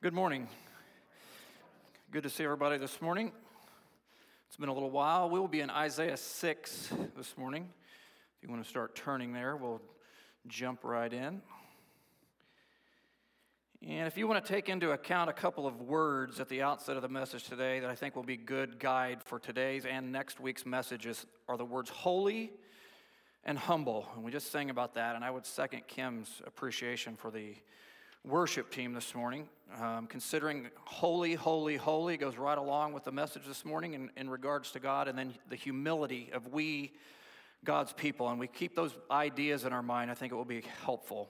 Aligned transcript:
Good 0.00 0.14
morning. 0.14 0.46
Good 2.12 2.22
to 2.22 2.30
see 2.30 2.44
everybody 2.44 2.78
this 2.78 3.02
morning. 3.02 3.32
It's 4.46 4.56
been 4.56 4.68
a 4.68 4.72
little 4.72 4.92
while. 4.92 5.28
We 5.28 5.40
will 5.40 5.48
be 5.48 5.60
in 5.60 5.70
Isaiah 5.70 6.16
6 6.16 6.92
this 7.16 7.36
morning. 7.36 7.68
If 8.36 8.44
you 8.44 8.48
want 8.48 8.62
to 8.62 8.68
start 8.68 8.94
turning 8.94 9.32
there, 9.32 9.56
we'll 9.56 9.82
jump 10.46 10.84
right 10.84 11.12
in. 11.12 11.42
And 13.84 14.06
if 14.06 14.16
you 14.16 14.28
want 14.28 14.44
to 14.44 14.52
take 14.52 14.68
into 14.68 14.92
account 14.92 15.30
a 15.30 15.32
couple 15.32 15.66
of 15.66 15.80
words 15.80 16.38
at 16.38 16.48
the 16.48 16.62
outset 16.62 16.94
of 16.94 17.02
the 17.02 17.08
message 17.08 17.42
today 17.48 17.80
that 17.80 17.90
I 17.90 17.96
think 17.96 18.14
will 18.14 18.22
be 18.22 18.36
good 18.36 18.78
guide 18.78 19.20
for 19.24 19.40
today's 19.40 19.84
and 19.84 20.12
next 20.12 20.38
week's 20.38 20.64
messages 20.64 21.26
are 21.48 21.56
the 21.56 21.64
words 21.64 21.90
holy 21.90 22.52
and 23.42 23.58
humble. 23.58 24.08
And 24.14 24.22
we 24.22 24.30
just 24.30 24.52
sang 24.52 24.70
about 24.70 24.94
that, 24.94 25.16
and 25.16 25.24
I 25.24 25.32
would 25.32 25.44
second 25.44 25.88
Kim's 25.88 26.40
appreciation 26.46 27.16
for 27.16 27.32
the 27.32 27.56
worship 28.28 28.70
team 28.70 28.92
this 28.92 29.14
morning. 29.14 29.48
Um, 29.80 30.06
considering 30.06 30.68
holy, 30.84 31.34
holy, 31.34 31.76
holy 31.76 32.16
goes 32.16 32.36
right 32.36 32.58
along 32.58 32.92
with 32.92 33.04
the 33.04 33.12
message 33.12 33.46
this 33.46 33.64
morning 33.64 33.94
in, 33.94 34.10
in 34.16 34.28
regards 34.28 34.70
to 34.72 34.80
God, 34.80 35.08
and 35.08 35.18
then 35.18 35.34
the 35.48 35.56
humility 35.56 36.30
of 36.32 36.52
we, 36.52 36.92
God's 37.64 37.92
people. 37.92 38.28
And 38.28 38.38
we 38.38 38.46
keep 38.46 38.74
those 38.74 38.94
ideas 39.10 39.64
in 39.64 39.72
our 39.72 39.82
mind, 39.82 40.10
I 40.10 40.14
think 40.14 40.32
it 40.32 40.36
will 40.36 40.44
be 40.44 40.62
helpful. 40.84 41.28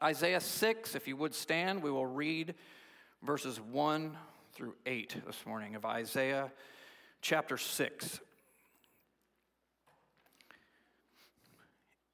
Isaiah 0.00 0.40
6, 0.40 0.94
if 0.94 1.08
you 1.08 1.16
would 1.16 1.34
stand, 1.34 1.82
we 1.82 1.90
will 1.90 2.06
read 2.06 2.54
verses 3.24 3.60
1 3.60 4.16
through 4.52 4.74
8 4.86 5.16
this 5.26 5.46
morning 5.46 5.74
of 5.74 5.84
Isaiah 5.84 6.52
chapter 7.22 7.56
6. 7.56 8.20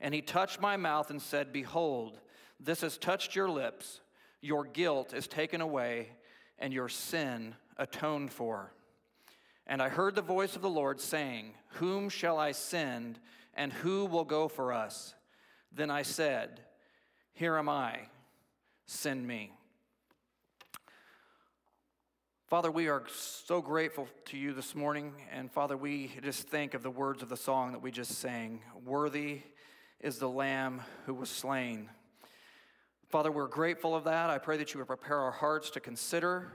And 0.00 0.14
he 0.14 0.22
touched 0.22 0.60
my 0.60 0.76
mouth 0.76 1.10
and 1.10 1.20
said, 1.20 1.52
Behold, 1.52 2.18
this 2.58 2.80
has 2.80 2.96
touched 2.96 3.34
your 3.34 3.48
lips. 3.48 4.00
Your 4.40 4.64
guilt 4.64 5.12
is 5.12 5.26
taken 5.26 5.60
away, 5.60 6.08
and 6.58 6.72
your 6.72 6.88
sin 6.88 7.54
atoned 7.76 8.32
for. 8.32 8.72
And 9.66 9.82
I 9.82 9.88
heard 9.88 10.14
the 10.14 10.22
voice 10.22 10.56
of 10.56 10.62
the 10.62 10.70
Lord 10.70 11.00
saying, 11.00 11.54
Whom 11.74 12.08
shall 12.08 12.38
I 12.38 12.52
send, 12.52 13.18
and 13.54 13.72
who 13.72 14.06
will 14.06 14.24
go 14.24 14.48
for 14.48 14.72
us? 14.72 15.14
Then 15.72 15.90
I 15.90 16.02
said, 16.02 16.60
Here 17.34 17.56
am 17.56 17.68
I, 17.68 18.00
send 18.86 19.26
me. 19.26 19.52
Father, 22.48 22.70
we 22.70 22.88
are 22.88 23.04
so 23.14 23.60
grateful 23.62 24.08
to 24.24 24.36
you 24.36 24.52
this 24.52 24.74
morning. 24.74 25.12
And 25.30 25.52
Father, 25.52 25.76
we 25.76 26.10
just 26.20 26.48
think 26.48 26.74
of 26.74 26.82
the 26.82 26.90
words 26.90 27.22
of 27.22 27.28
the 27.28 27.36
song 27.36 27.70
that 27.72 27.82
we 27.82 27.92
just 27.92 28.18
sang 28.18 28.62
Worthy 28.84 29.42
is 30.00 30.18
the 30.18 30.28
Lamb 30.28 30.82
who 31.06 31.14
was 31.14 31.28
slain. 31.28 31.90
Father, 33.08 33.30
we're 33.30 33.48
grateful 33.48 33.94
of 33.94 34.04
that. 34.04 34.30
I 34.30 34.38
pray 34.38 34.56
that 34.56 34.72
you 34.72 34.78
would 34.78 34.86
prepare 34.86 35.18
our 35.18 35.30
hearts 35.30 35.70
to 35.70 35.80
consider 35.80 36.52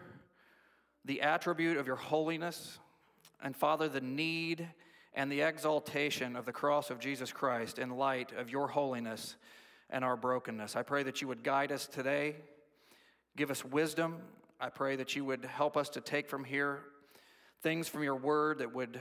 the 1.04 1.22
attribute 1.22 1.78
of 1.78 1.86
your 1.86 1.98
holiness, 1.98 2.80
and 3.44 3.56
Father, 3.56 3.88
the 3.88 4.02
need 4.02 4.68
and 5.14 5.32
the 5.32 5.42
exaltation 5.42 6.36
of 6.36 6.46
the 6.46 6.52
cross 6.52 6.90
of 6.90 7.00
Jesus 7.00 7.32
Christ 7.32 7.78
in 7.78 7.92
light 7.92 8.32
of 8.34 8.50
your 8.50 8.68
holiness 8.68 9.36
and 9.90 10.04
our 10.04 10.18
brokenness. 10.18 10.76
I 10.76 10.82
pray 10.82 11.04
that 11.04 11.22
you 11.22 11.28
would 11.28 11.44
guide 11.44 11.72
us 11.72 11.88
today, 11.88 12.36
give 13.38 13.52
us 13.52 13.64
wisdom. 13.64 14.18
I 14.60 14.70
pray 14.70 14.96
that 14.96 15.16
you 15.16 15.24
would 15.26 15.46
help 15.46 15.78
us 15.78 15.90
to 15.90 16.02
take 16.02 16.28
from 16.28 16.44
here 16.44 16.80
things 17.62 17.88
from 17.88 18.04
your 18.04 18.16
word 18.16 18.60
that 18.60 18.74
would 18.74 19.00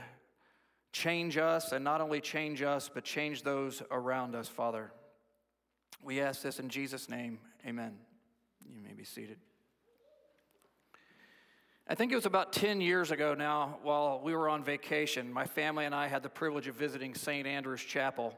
change 0.95 1.35
us, 1.35 1.73
and 1.73 1.83
not 1.83 1.99
only 1.99 2.21
change 2.21 2.61
us, 2.61 2.89
but 2.91 3.03
change 3.03 3.43
those 3.43 3.83
around 3.91 4.33
us, 4.33 4.47
Father. 4.47 4.93
We 6.01 6.21
ask 6.21 6.41
this 6.41 6.57
in 6.57 6.69
Jesus' 6.69 7.09
name. 7.09 7.39
Amen. 7.67 7.97
You 8.65 8.79
may 8.79 8.93
be 8.93 9.03
seated. 9.03 9.35
I 11.85 11.95
think 11.95 12.13
it 12.13 12.15
was 12.15 12.25
about 12.25 12.53
10 12.53 12.79
years 12.79 13.11
ago 13.11 13.33
now, 13.33 13.77
while 13.83 14.21
we 14.23 14.33
were 14.33 14.47
on 14.47 14.63
vacation, 14.63 15.33
my 15.33 15.45
family 15.45 15.83
and 15.83 15.93
I 15.93 16.07
had 16.07 16.23
the 16.23 16.29
privilege 16.29 16.67
of 16.67 16.75
visiting 16.75 17.13
St. 17.13 17.45
Andrew's 17.45 17.83
Chapel 17.83 18.33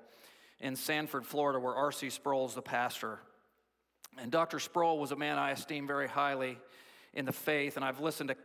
in 0.60 0.76
Sanford, 0.76 1.28
Florida, 1.28 1.60
where 1.60 1.76
R.C. 1.76 2.10
Sproul 2.10 2.48
is 2.48 2.56
the 2.56 2.64
pastor. 2.64 3.20
And 4.18 4.32
Dr. 4.32 4.58
Sproul 4.58 4.98
was 4.98 5.12
a 5.12 5.16
man 5.16 5.38
I 5.38 5.52
esteem 5.52 5.86
very 5.86 6.08
highly 6.08 6.58
in 7.14 7.26
the 7.26 7.32
faith, 7.32 7.76
and 7.76 7.86
I've 7.86 8.00
listened 8.00 8.30
to 8.30 8.36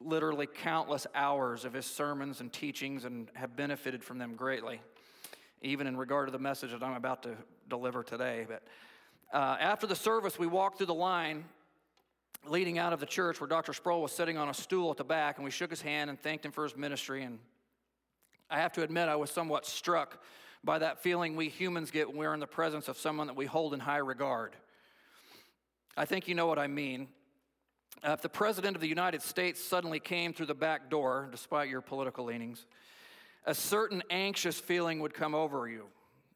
literally 0.00 0.46
countless 0.46 1.06
hours 1.14 1.64
of 1.64 1.72
his 1.72 1.86
sermons 1.86 2.40
and 2.40 2.52
teachings 2.52 3.04
and 3.04 3.28
have 3.34 3.56
benefited 3.56 4.04
from 4.04 4.18
them 4.18 4.34
greatly, 4.34 4.80
even 5.62 5.86
in 5.86 5.96
regard 5.96 6.28
to 6.28 6.32
the 6.32 6.38
message 6.38 6.70
that 6.70 6.82
I'm 6.82 6.94
about 6.94 7.22
to 7.24 7.34
deliver 7.68 8.02
today. 8.02 8.46
But 8.48 8.62
uh, 9.32 9.56
after 9.60 9.86
the 9.86 9.96
service, 9.96 10.38
we 10.38 10.46
walked 10.46 10.78
through 10.78 10.86
the 10.86 10.94
line 10.94 11.44
leading 12.46 12.78
out 12.78 12.92
of 12.92 13.00
the 13.00 13.06
church 13.06 13.40
where 13.40 13.48
Dr. 13.48 13.72
Sproul 13.72 14.00
was 14.02 14.12
sitting 14.12 14.38
on 14.38 14.48
a 14.48 14.54
stool 14.54 14.90
at 14.90 14.96
the 14.96 15.04
back, 15.04 15.36
and 15.36 15.44
we 15.44 15.50
shook 15.50 15.70
his 15.70 15.82
hand 15.82 16.08
and 16.08 16.20
thanked 16.20 16.44
him 16.44 16.52
for 16.52 16.64
his 16.64 16.76
ministry. 16.76 17.24
And 17.24 17.38
I 18.48 18.60
have 18.60 18.72
to 18.74 18.82
admit, 18.82 19.08
I 19.08 19.16
was 19.16 19.30
somewhat 19.30 19.66
struck 19.66 20.22
by 20.64 20.78
that 20.78 21.02
feeling 21.02 21.36
we 21.36 21.48
humans 21.48 21.90
get 21.90 22.08
when 22.08 22.16
we're 22.16 22.34
in 22.34 22.40
the 22.40 22.46
presence 22.46 22.88
of 22.88 22.96
someone 22.96 23.26
that 23.26 23.36
we 23.36 23.46
hold 23.46 23.74
in 23.74 23.80
high 23.80 23.98
regard. 23.98 24.56
I 25.96 26.04
think 26.04 26.28
you 26.28 26.34
know 26.34 26.46
what 26.46 26.58
I 26.58 26.68
mean. 26.68 27.08
Uh, 28.06 28.12
if 28.12 28.22
the 28.22 28.28
President 28.28 28.76
of 28.76 28.80
the 28.80 28.88
United 28.88 29.22
States 29.22 29.62
suddenly 29.62 29.98
came 29.98 30.32
through 30.32 30.46
the 30.46 30.54
back 30.54 30.88
door, 30.88 31.28
despite 31.32 31.68
your 31.68 31.80
political 31.80 32.26
leanings, 32.26 32.64
a 33.44 33.54
certain 33.54 34.02
anxious 34.10 34.60
feeling 34.60 35.00
would 35.00 35.12
come 35.12 35.34
over 35.34 35.68
you. 35.68 35.84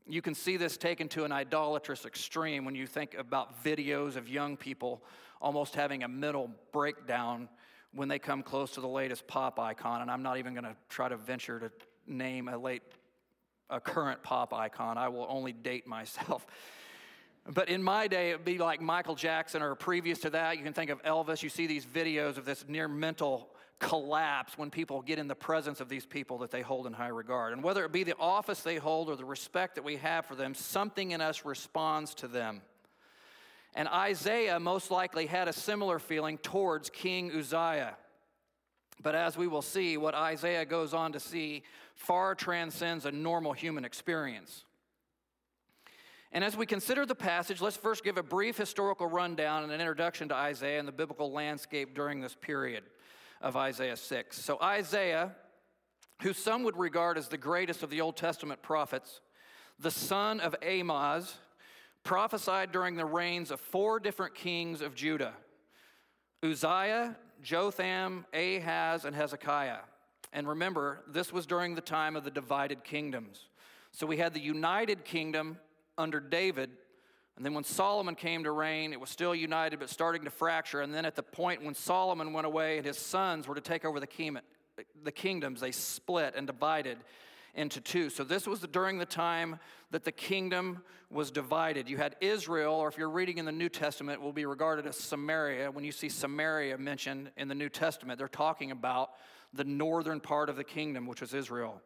You 0.08 0.22
can 0.22 0.34
see 0.34 0.56
this 0.56 0.76
taken 0.76 1.08
to 1.10 1.24
an 1.24 1.30
idolatrous 1.30 2.04
extreme 2.04 2.64
when 2.64 2.74
you 2.74 2.88
think 2.88 3.14
about 3.14 3.62
videos 3.62 4.16
of 4.16 4.28
young 4.28 4.56
people 4.56 5.04
almost 5.40 5.76
having 5.76 6.02
a 6.02 6.08
mental 6.08 6.50
breakdown 6.72 7.48
when 7.94 8.08
they 8.08 8.18
come 8.18 8.42
close 8.42 8.72
to 8.72 8.80
the 8.80 8.88
latest 8.88 9.28
pop 9.28 9.60
icon. 9.60 10.02
And 10.02 10.10
I'm 10.10 10.22
not 10.22 10.38
even 10.38 10.54
going 10.54 10.64
to 10.64 10.74
try 10.88 11.08
to 11.08 11.16
venture 11.16 11.60
to 11.60 11.70
name 12.08 12.48
a 12.48 12.58
late, 12.58 12.82
a 13.70 13.78
current 13.78 14.24
pop 14.24 14.52
icon. 14.52 14.98
I 14.98 15.08
will 15.08 15.26
only 15.28 15.52
date 15.52 15.86
myself. 15.86 16.44
But 17.46 17.68
in 17.68 17.82
my 17.82 18.06
day, 18.06 18.30
it 18.30 18.36
would 18.36 18.44
be 18.44 18.58
like 18.58 18.80
Michael 18.80 19.16
Jackson, 19.16 19.62
or 19.62 19.74
previous 19.74 20.20
to 20.20 20.30
that, 20.30 20.58
you 20.58 20.64
can 20.64 20.72
think 20.72 20.90
of 20.90 21.02
Elvis. 21.02 21.42
You 21.42 21.48
see 21.48 21.66
these 21.66 21.84
videos 21.84 22.36
of 22.36 22.44
this 22.44 22.64
near 22.68 22.86
mental 22.86 23.48
collapse 23.80 24.56
when 24.56 24.70
people 24.70 25.02
get 25.02 25.18
in 25.18 25.26
the 25.26 25.34
presence 25.34 25.80
of 25.80 25.88
these 25.88 26.06
people 26.06 26.38
that 26.38 26.52
they 26.52 26.62
hold 26.62 26.86
in 26.86 26.92
high 26.92 27.08
regard. 27.08 27.52
And 27.52 27.64
whether 27.64 27.84
it 27.84 27.90
be 27.90 28.04
the 28.04 28.16
office 28.16 28.60
they 28.60 28.76
hold 28.76 29.08
or 29.08 29.16
the 29.16 29.24
respect 29.24 29.74
that 29.74 29.82
we 29.82 29.96
have 29.96 30.24
for 30.24 30.36
them, 30.36 30.54
something 30.54 31.10
in 31.10 31.20
us 31.20 31.44
responds 31.44 32.14
to 32.14 32.28
them. 32.28 32.62
And 33.74 33.88
Isaiah 33.88 34.60
most 34.60 34.92
likely 34.92 35.26
had 35.26 35.48
a 35.48 35.52
similar 35.52 35.98
feeling 35.98 36.38
towards 36.38 36.90
King 36.90 37.32
Uzziah. 37.32 37.96
But 39.02 39.16
as 39.16 39.36
we 39.36 39.48
will 39.48 39.62
see, 39.62 39.96
what 39.96 40.14
Isaiah 40.14 40.64
goes 40.64 40.94
on 40.94 41.12
to 41.12 41.20
see 41.20 41.64
far 41.96 42.36
transcends 42.36 43.04
a 43.04 43.10
normal 43.10 43.52
human 43.52 43.84
experience. 43.84 44.64
And 46.34 46.42
as 46.42 46.56
we 46.56 46.64
consider 46.64 47.04
the 47.04 47.14
passage, 47.14 47.60
let's 47.60 47.76
first 47.76 48.02
give 48.02 48.16
a 48.16 48.22
brief 48.22 48.56
historical 48.56 49.06
rundown 49.06 49.64
and 49.64 49.72
an 49.72 49.80
introduction 49.80 50.28
to 50.30 50.34
Isaiah 50.34 50.78
and 50.78 50.88
the 50.88 50.92
biblical 50.92 51.30
landscape 51.30 51.94
during 51.94 52.22
this 52.22 52.34
period 52.34 52.84
of 53.42 53.54
Isaiah 53.54 53.96
6. 53.96 54.40
So, 54.40 54.58
Isaiah, 54.62 55.32
who 56.22 56.32
some 56.32 56.62
would 56.62 56.78
regard 56.78 57.18
as 57.18 57.28
the 57.28 57.36
greatest 57.36 57.82
of 57.82 57.90
the 57.90 58.00
Old 58.00 58.16
Testament 58.16 58.62
prophets, 58.62 59.20
the 59.78 59.90
son 59.90 60.40
of 60.40 60.56
Amoz, 60.62 61.34
prophesied 62.02 62.72
during 62.72 62.96
the 62.96 63.04
reigns 63.04 63.50
of 63.50 63.60
four 63.60 64.00
different 64.00 64.34
kings 64.34 64.80
of 64.80 64.94
Judah 64.94 65.34
Uzziah, 66.42 67.16
Jotham, 67.42 68.24
Ahaz, 68.32 69.04
and 69.04 69.14
Hezekiah. 69.14 69.78
And 70.32 70.48
remember, 70.48 71.02
this 71.06 71.32
was 71.32 71.46
during 71.46 71.74
the 71.74 71.80
time 71.80 72.16
of 72.16 72.24
the 72.24 72.30
divided 72.30 72.82
kingdoms. 72.84 73.48
So 73.92 74.06
we 74.06 74.16
had 74.16 74.32
the 74.32 74.40
united 74.40 75.04
kingdom 75.04 75.58
under 75.98 76.20
David, 76.20 76.70
and 77.36 77.46
then 77.46 77.54
when 77.54 77.64
Solomon 77.64 78.14
came 78.14 78.44
to 78.44 78.52
reign, 78.52 78.92
it 78.92 79.00
was 79.00 79.10
still 79.10 79.34
united 79.34 79.80
but 79.80 79.88
starting 79.88 80.24
to 80.24 80.30
fracture. 80.30 80.82
And 80.82 80.94
then 80.94 81.04
at 81.04 81.16
the 81.16 81.22
point 81.22 81.64
when 81.64 81.74
Solomon 81.74 82.32
went 82.32 82.46
away 82.46 82.76
and 82.76 82.86
his 82.86 82.98
sons 82.98 83.48
were 83.48 83.54
to 83.54 83.60
take 83.60 83.84
over 83.84 83.98
the, 83.98 84.08
the 85.02 85.12
kingdoms, 85.12 85.60
they 85.60 85.72
split 85.72 86.34
and 86.36 86.46
divided 86.46 86.98
into 87.54 87.80
two. 87.80 88.10
So 88.10 88.24
this 88.24 88.46
was 88.46 88.60
during 88.60 88.98
the 88.98 89.06
time 89.06 89.58
that 89.90 90.04
the 90.04 90.12
kingdom 90.12 90.82
was 91.10 91.30
divided. 91.30 91.88
You 91.88 91.98
had 91.98 92.16
Israel, 92.20 92.74
or 92.74 92.88
if 92.88 92.96
you're 92.96 93.10
reading 93.10 93.38
in 93.38 93.44
the 93.44 93.52
New 93.52 93.68
Testament, 93.68 94.22
will 94.22 94.32
be 94.32 94.46
regarded 94.46 94.86
as 94.86 94.96
Samaria. 94.96 95.70
When 95.70 95.84
you 95.84 95.92
see 95.92 96.08
Samaria 96.08 96.78
mentioned 96.78 97.30
in 97.36 97.48
the 97.48 97.54
New 97.54 97.68
Testament, 97.68 98.18
they're 98.18 98.28
talking 98.28 98.70
about 98.70 99.10
the 99.52 99.64
northern 99.64 100.20
part 100.20 100.48
of 100.48 100.56
the 100.56 100.64
kingdom, 100.64 101.06
which 101.06 101.20
was 101.20 101.34
Israel. 101.34 101.82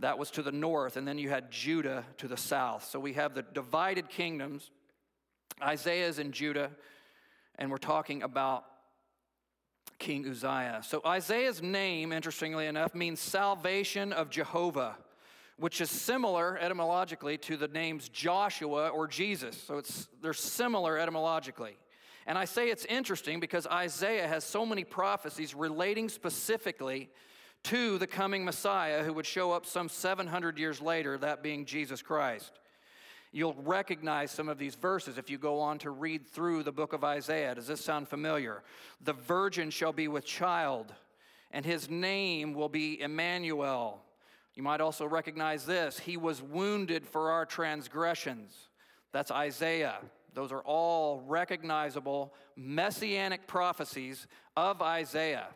That 0.00 0.18
was 0.18 0.30
to 0.32 0.42
the 0.42 0.52
north, 0.52 0.96
and 0.96 1.06
then 1.06 1.18
you 1.18 1.30
had 1.30 1.50
Judah 1.50 2.04
to 2.18 2.28
the 2.28 2.36
south. 2.36 2.84
So 2.84 2.98
we 2.98 3.12
have 3.12 3.34
the 3.34 3.42
divided 3.42 4.08
kingdoms. 4.08 4.70
Isaiah 5.62 6.08
is 6.08 6.18
in 6.18 6.32
Judah, 6.32 6.70
and 7.56 7.70
we're 7.70 7.78
talking 7.78 8.22
about 8.22 8.64
King 9.98 10.28
Uzziah. 10.28 10.82
So 10.84 11.00
Isaiah's 11.06 11.62
name, 11.62 12.12
interestingly 12.12 12.66
enough, 12.66 12.94
means 12.94 13.20
salvation 13.20 14.12
of 14.12 14.30
Jehovah, 14.30 14.96
which 15.58 15.80
is 15.80 15.90
similar 15.90 16.58
etymologically 16.58 17.38
to 17.38 17.56
the 17.56 17.68
names 17.68 18.08
Joshua 18.08 18.88
or 18.88 19.06
Jesus. 19.06 19.56
So 19.62 19.78
it's, 19.78 20.08
they're 20.20 20.32
similar 20.32 20.98
etymologically. 20.98 21.76
And 22.26 22.36
I 22.36 22.46
say 22.46 22.70
it's 22.70 22.84
interesting 22.86 23.38
because 23.38 23.66
Isaiah 23.66 24.26
has 24.26 24.44
so 24.44 24.66
many 24.66 24.82
prophecies 24.82 25.54
relating 25.54 26.08
specifically 26.08 27.10
to 27.64 27.98
the 27.98 28.06
coming 28.06 28.44
Messiah 28.44 29.02
who 29.02 29.12
would 29.12 29.26
show 29.26 29.52
up 29.52 29.66
some 29.66 29.88
700 29.88 30.58
years 30.58 30.80
later, 30.80 31.18
that 31.18 31.42
being 31.42 31.64
Jesus 31.64 32.02
Christ. 32.02 32.52
You'll 33.32 33.54
recognize 33.64 34.30
some 34.30 34.48
of 34.48 34.58
these 34.58 34.76
verses 34.76 35.18
if 35.18 35.28
you 35.28 35.38
go 35.38 35.58
on 35.58 35.78
to 35.80 35.90
read 35.90 36.26
through 36.26 36.62
the 36.62 36.72
book 36.72 36.92
of 36.92 37.02
Isaiah. 37.02 37.54
Does 37.54 37.66
this 37.66 37.80
sound 37.80 38.06
familiar? 38.06 38.62
The 39.02 39.12
virgin 39.14 39.70
shall 39.70 39.92
be 39.92 40.06
with 40.06 40.24
child, 40.24 40.94
and 41.50 41.64
his 41.64 41.90
name 41.90 42.54
will 42.54 42.68
be 42.68 43.00
Emmanuel. 43.00 44.00
You 44.54 44.62
might 44.62 44.80
also 44.80 45.04
recognize 45.04 45.66
this 45.66 45.98
He 45.98 46.16
was 46.16 46.40
wounded 46.42 47.06
for 47.06 47.32
our 47.32 47.44
transgressions. 47.44 48.54
That's 49.10 49.30
Isaiah. 49.30 49.96
Those 50.34 50.52
are 50.52 50.62
all 50.62 51.22
recognizable 51.26 52.34
messianic 52.56 53.46
prophecies 53.46 54.26
of 54.56 54.82
Isaiah. 54.82 55.48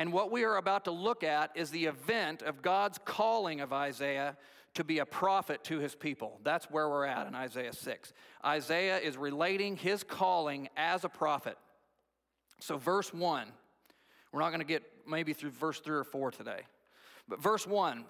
And 0.00 0.14
what 0.14 0.32
we 0.32 0.44
are 0.44 0.56
about 0.56 0.86
to 0.86 0.92
look 0.92 1.22
at 1.22 1.50
is 1.54 1.70
the 1.70 1.84
event 1.84 2.40
of 2.40 2.62
God's 2.62 2.98
calling 3.04 3.60
of 3.60 3.70
Isaiah 3.70 4.34
to 4.72 4.82
be 4.82 5.00
a 5.00 5.04
prophet 5.04 5.62
to 5.64 5.78
his 5.78 5.94
people. 5.94 6.40
That's 6.42 6.70
where 6.70 6.88
we're 6.88 7.04
at 7.04 7.26
in 7.26 7.34
Isaiah 7.34 7.74
6. 7.74 8.14
Isaiah 8.42 8.96
is 8.96 9.18
relating 9.18 9.76
his 9.76 10.02
calling 10.02 10.70
as 10.74 11.04
a 11.04 11.10
prophet. 11.10 11.58
So, 12.60 12.78
verse 12.78 13.12
1, 13.12 13.48
we're 14.32 14.40
not 14.40 14.48
going 14.48 14.60
to 14.60 14.66
get 14.66 14.84
maybe 15.06 15.34
through 15.34 15.50
verse 15.50 15.80
3 15.80 15.98
or 15.98 16.04
4 16.04 16.30
today. 16.30 16.62
But 17.28 17.42
verse 17.42 17.66
1 17.66 18.06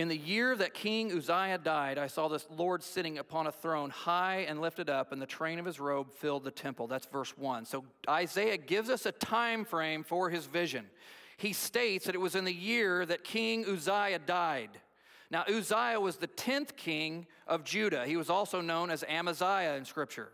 In 0.00 0.08
the 0.08 0.16
year 0.16 0.56
that 0.56 0.72
King 0.72 1.12
Uzziah 1.12 1.58
died, 1.58 1.98
I 1.98 2.06
saw 2.06 2.28
this 2.28 2.46
Lord 2.56 2.82
sitting 2.82 3.18
upon 3.18 3.46
a 3.46 3.52
throne, 3.52 3.90
high 3.90 4.46
and 4.48 4.58
lifted 4.58 4.88
up, 4.88 5.12
and 5.12 5.20
the 5.20 5.26
train 5.26 5.58
of 5.58 5.66
his 5.66 5.78
robe 5.78 6.10
filled 6.10 6.44
the 6.44 6.50
temple. 6.50 6.86
That's 6.86 7.04
verse 7.04 7.36
1. 7.36 7.66
So 7.66 7.84
Isaiah 8.08 8.56
gives 8.56 8.88
us 8.88 9.04
a 9.04 9.12
time 9.12 9.66
frame 9.66 10.02
for 10.02 10.30
his 10.30 10.46
vision 10.46 10.86
he 11.40 11.54
states 11.54 12.04
that 12.04 12.14
it 12.14 12.18
was 12.18 12.34
in 12.34 12.44
the 12.44 12.52
year 12.52 13.06
that 13.06 13.24
King 13.24 13.64
Uzziah 13.66 14.18
died. 14.18 14.70
Now, 15.30 15.44
Uzziah 15.48 15.98
was 15.98 16.16
the 16.16 16.28
10th 16.28 16.76
king 16.76 17.26
of 17.46 17.64
Judah. 17.64 18.04
He 18.04 18.18
was 18.18 18.28
also 18.28 18.60
known 18.60 18.90
as 18.90 19.04
Amaziah 19.08 19.74
in 19.76 19.86
Scripture. 19.86 20.28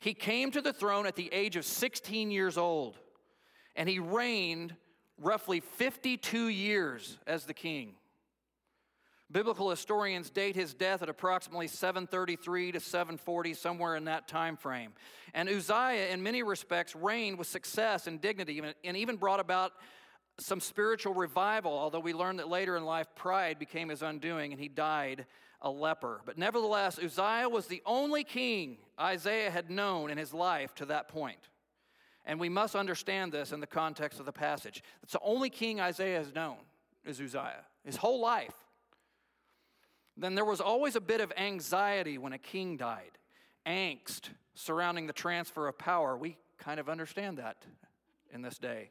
He 0.00 0.14
came 0.14 0.50
to 0.50 0.60
the 0.60 0.72
throne 0.72 1.06
at 1.06 1.14
the 1.14 1.32
age 1.32 1.54
of 1.54 1.64
16 1.64 2.32
years 2.32 2.58
old, 2.58 2.98
and 3.76 3.88
he 3.88 4.00
reigned 4.00 4.74
roughly 5.20 5.60
52 5.60 6.48
years 6.48 7.18
as 7.28 7.44
the 7.44 7.54
king. 7.54 7.94
Biblical 9.30 9.70
historians 9.70 10.30
date 10.30 10.54
his 10.54 10.72
death 10.72 11.02
at 11.02 11.08
approximately 11.08 11.66
733 11.66 12.72
to 12.72 12.80
740, 12.80 13.54
somewhere 13.54 13.96
in 13.96 14.04
that 14.04 14.28
time 14.28 14.56
frame. 14.56 14.92
And 15.34 15.48
Uzziah, 15.48 16.08
in 16.12 16.22
many 16.22 16.44
respects, 16.44 16.94
reigned 16.94 17.38
with 17.38 17.48
success 17.48 18.06
and 18.06 18.20
dignity 18.20 18.62
and 18.84 18.96
even 18.96 19.16
brought 19.16 19.40
about 19.40 19.72
some 20.38 20.60
spiritual 20.60 21.14
revival, 21.14 21.72
although 21.72 22.00
we 22.00 22.12
learn 22.12 22.36
that 22.36 22.48
later 22.48 22.76
in 22.76 22.84
life 22.84 23.06
pride 23.16 23.58
became 23.58 23.88
his 23.88 24.02
undoing 24.02 24.52
and 24.52 24.60
he 24.60 24.68
died 24.68 25.26
a 25.60 25.70
leper. 25.70 26.20
But 26.24 26.38
nevertheless, 26.38 26.98
Uzziah 26.98 27.48
was 27.48 27.66
the 27.66 27.82
only 27.84 28.22
king 28.22 28.78
Isaiah 29.00 29.50
had 29.50 29.70
known 29.70 30.10
in 30.10 30.18
his 30.18 30.34
life 30.34 30.74
to 30.76 30.86
that 30.86 31.08
point. 31.08 31.48
And 32.26 32.38
we 32.38 32.48
must 32.48 32.76
understand 32.76 33.32
this 33.32 33.52
in 33.52 33.60
the 33.60 33.66
context 33.66 34.20
of 34.20 34.26
the 34.26 34.32
passage. 34.32 34.82
It's 35.02 35.12
the 35.12 35.20
only 35.22 35.50
king 35.50 35.80
Isaiah 35.80 36.18
has 36.18 36.34
known 36.34 36.58
is 37.04 37.20
Uzziah, 37.20 37.64
his 37.84 37.96
whole 37.96 38.20
life. 38.20 38.54
Then 40.16 40.34
there 40.34 40.44
was 40.44 40.60
always 40.60 40.96
a 40.96 41.00
bit 41.00 41.20
of 41.20 41.32
anxiety 41.36 42.18
when 42.18 42.32
a 42.32 42.38
king 42.38 42.76
died, 42.76 43.18
angst 43.66 44.30
surrounding 44.54 45.06
the 45.06 45.12
transfer 45.12 45.68
of 45.68 45.78
power. 45.78 46.16
We 46.16 46.38
kind 46.58 46.80
of 46.80 46.88
understand 46.88 47.38
that 47.38 47.56
in 48.32 48.42
this 48.42 48.58
day. 48.58 48.90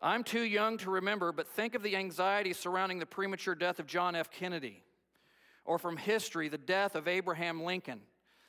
I'm 0.00 0.22
too 0.22 0.42
young 0.42 0.76
to 0.78 0.90
remember, 0.90 1.32
but 1.32 1.48
think 1.48 1.74
of 1.74 1.82
the 1.82 1.96
anxiety 1.96 2.52
surrounding 2.52 2.98
the 2.98 3.06
premature 3.06 3.54
death 3.54 3.78
of 3.78 3.86
John 3.86 4.14
F. 4.14 4.30
Kennedy, 4.30 4.82
or 5.64 5.78
from 5.78 5.96
history, 5.96 6.48
the 6.48 6.58
death 6.58 6.94
of 6.94 7.08
Abraham 7.08 7.62
Lincoln, 7.62 8.00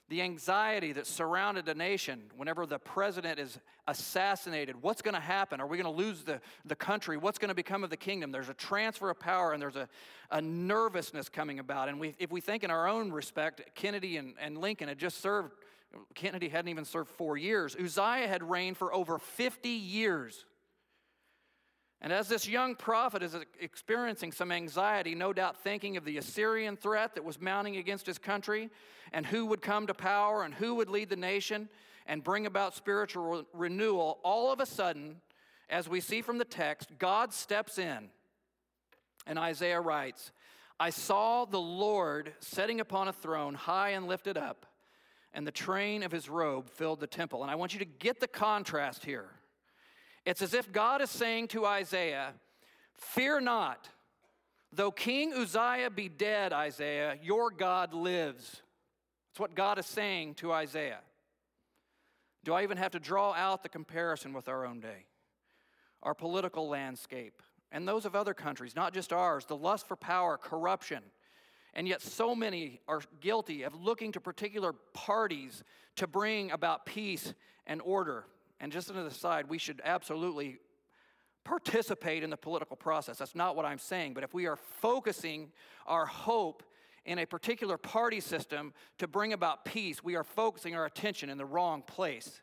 the 0.07 0.21
anxiety 0.21 0.91
that 0.93 1.07
surrounded 1.07 1.67
a 1.67 1.73
nation 1.73 2.21
whenever 2.37 2.65
the 2.65 2.77
president 2.77 3.39
is 3.39 3.57
assassinated. 3.87 4.81
What's 4.81 5.01
going 5.01 5.15
to 5.15 5.19
happen? 5.19 5.59
Are 5.59 5.65
we 5.65 5.77
going 5.77 5.91
to 5.91 6.01
lose 6.01 6.23
the, 6.23 6.41
the 6.63 6.75
country? 6.75 7.17
What's 7.17 7.39
going 7.39 7.49
to 7.49 7.55
become 7.55 7.83
of 7.83 7.89
the 7.89 7.97
kingdom? 7.97 8.31
There's 8.31 8.49
a 8.49 8.53
transfer 8.53 9.09
of 9.09 9.19
power 9.19 9.53
and 9.53 9.61
there's 9.61 9.75
a, 9.75 9.87
a 10.29 10.41
nervousness 10.41 11.27
coming 11.27 11.57
about. 11.57 11.89
And 11.89 11.99
we, 11.99 12.15
if 12.19 12.31
we 12.31 12.39
think 12.39 12.63
in 12.63 12.69
our 12.69 12.87
own 12.87 13.11
respect, 13.11 13.61
Kennedy 13.73 14.17
and, 14.17 14.35
and 14.39 14.59
Lincoln 14.59 14.89
had 14.89 14.99
just 14.99 15.21
served, 15.21 15.53
Kennedy 16.13 16.49
hadn't 16.49 16.69
even 16.69 16.85
served 16.85 17.09
four 17.09 17.35
years. 17.35 17.75
Uzziah 17.75 18.27
had 18.27 18.43
reigned 18.43 18.77
for 18.77 18.93
over 18.93 19.17
50 19.17 19.69
years. 19.69 20.45
And 22.05 22.13
as 22.13 22.27
this 22.27 22.47
young 22.47 22.75
prophet 22.75 23.23
is 23.23 23.35
experiencing 23.59 24.31
some 24.31 24.51
anxiety, 24.51 25.15
no 25.15 25.33
doubt 25.33 25.57
thinking 25.57 25.97
of 25.97 26.05
the 26.05 26.19
Assyrian 26.19 26.77
threat 26.77 27.15
that 27.15 27.23
was 27.23 27.41
mounting 27.41 27.77
against 27.77 28.05
his 28.05 28.19
country 28.19 28.69
and 29.11 29.25
who 29.25 29.47
would 29.47 29.63
come 29.63 29.87
to 29.87 29.95
power 29.95 30.43
and 30.43 30.53
who 30.53 30.75
would 30.75 30.87
lead 30.87 31.09
the 31.09 31.15
nation 31.15 31.67
and 32.05 32.23
bring 32.23 32.45
about 32.45 32.75
spiritual 32.75 33.43
renewal, 33.53 34.19
all 34.21 34.53
of 34.53 34.59
a 34.59 34.67
sudden, 34.67 35.15
as 35.67 35.89
we 35.89 35.99
see 35.99 36.21
from 36.21 36.37
the 36.37 36.45
text, 36.45 36.91
God 36.99 37.33
steps 37.33 37.79
in. 37.79 38.09
And 39.25 39.39
Isaiah 39.39 39.81
writes, 39.81 40.31
I 40.79 40.91
saw 40.91 41.45
the 41.45 41.59
Lord 41.59 42.33
sitting 42.39 42.81
upon 42.81 43.07
a 43.07 43.13
throne, 43.13 43.55
high 43.55 43.89
and 43.89 44.07
lifted 44.07 44.37
up, 44.37 44.67
and 45.33 45.47
the 45.47 45.51
train 45.51 46.03
of 46.03 46.11
his 46.11 46.29
robe 46.29 46.69
filled 46.69 46.99
the 46.99 47.07
temple. 47.07 47.41
And 47.41 47.49
I 47.49 47.55
want 47.55 47.73
you 47.73 47.79
to 47.79 47.85
get 47.85 48.19
the 48.19 48.27
contrast 48.27 49.03
here. 49.03 49.31
It's 50.25 50.41
as 50.41 50.53
if 50.53 50.71
God 50.71 51.01
is 51.01 51.09
saying 51.09 51.49
to 51.49 51.65
Isaiah, 51.65 52.33
Fear 52.95 53.41
not, 53.41 53.89
though 54.71 54.91
King 54.91 55.33
Uzziah 55.33 55.89
be 55.89 56.09
dead, 56.09 56.53
Isaiah, 56.53 57.17
your 57.21 57.51
God 57.51 57.93
lives. 57.93 58.61
That's 59.29 59.39
what 59.39 59.55
God 59.55 59.77
is 59.77 59.85
saying 59.85 60.35
to 60.35 60.51
Isaiah. 60.51 60.99
Do 62.43 62.53
I 62.53 62.63
even 62.63 62.77
have 62.77 62.91
to 62.91 62.99
draw 62.99 63.33
out 63.33 63.63
the 63.63 63.69
comparison 63.69 64.33
with 64.33 64.47
our 64.47 64.65
own 64.65 64.79
day? 64.79 65.05
Our 66.03 66.13
political 66.13 66.69
landscape 66.69 67.41
and 67.71 67.87
those 67.87 68.05
of 68.05 68.15
other 68.15 68.33
countries, 68.33 68.75
not 68.75 68.93
just 68.93 69.11
ours, 69.11 69.45
the 69.45 69.55
lust 69.55 69.87
for 69.87 69.95
power, 69.95 70.37
corruption. 70.37 71.03
And 71.73 71.87
yet, 71.87 72.01
so 72.01 72.33
many 72.33 72.79
are 72.87 73.01
guilty 73.19 73.63
of 73.63 73.75
looking 73.75 74.13
to 74.13 74.21
particular 74.21 74.73
parties 74.93 75.63
to 75.97 76.07
bring 76.07 76.51
about 76.51 76.85
peace 76.85 77.33
and 77.67 77.81
order. 77.83 78.25
And 78.59 78.71
just 78.71 78.89
an 78.89 78.97
aside, 78.97 79.49
we 79.49 79.57
should 79.57 79.81
absolutely 79.83 80.59
participate 81.43 82.23
in 82.23 82.29
the 82.29 82.37
political 82.37 82.75
process. 82.75 83.17
That's 83.17 83.35
not 83.35 83.55
what 83.55 83.65
I'm 83.65 83.77
saying. 83.77 84.13
But 84.13 84.23
if 84.23 84.33
we 84.33 84.47
are 84.47 84.55
focusing 84.55 85.51
our 85.85 86.05
hope 86.05 86.63
in 87.05 87.19
a 87.19 87.25
particular 87.25 87.77
party 87.77 88.19
system 88.19 88.73
to 88.97 89.07
bring 89.07 89.31
about 89.31 89.63
peace, 89.63 90.03
we 90.03 90.15
are 90.15 90.23
focusing 90.23 90.75
our 90.75 90.85
attention 90.85 91.29
in 91.29 91.37
the 91.37 91.45
wrong 91.45 91.83
place. 91.83 92.41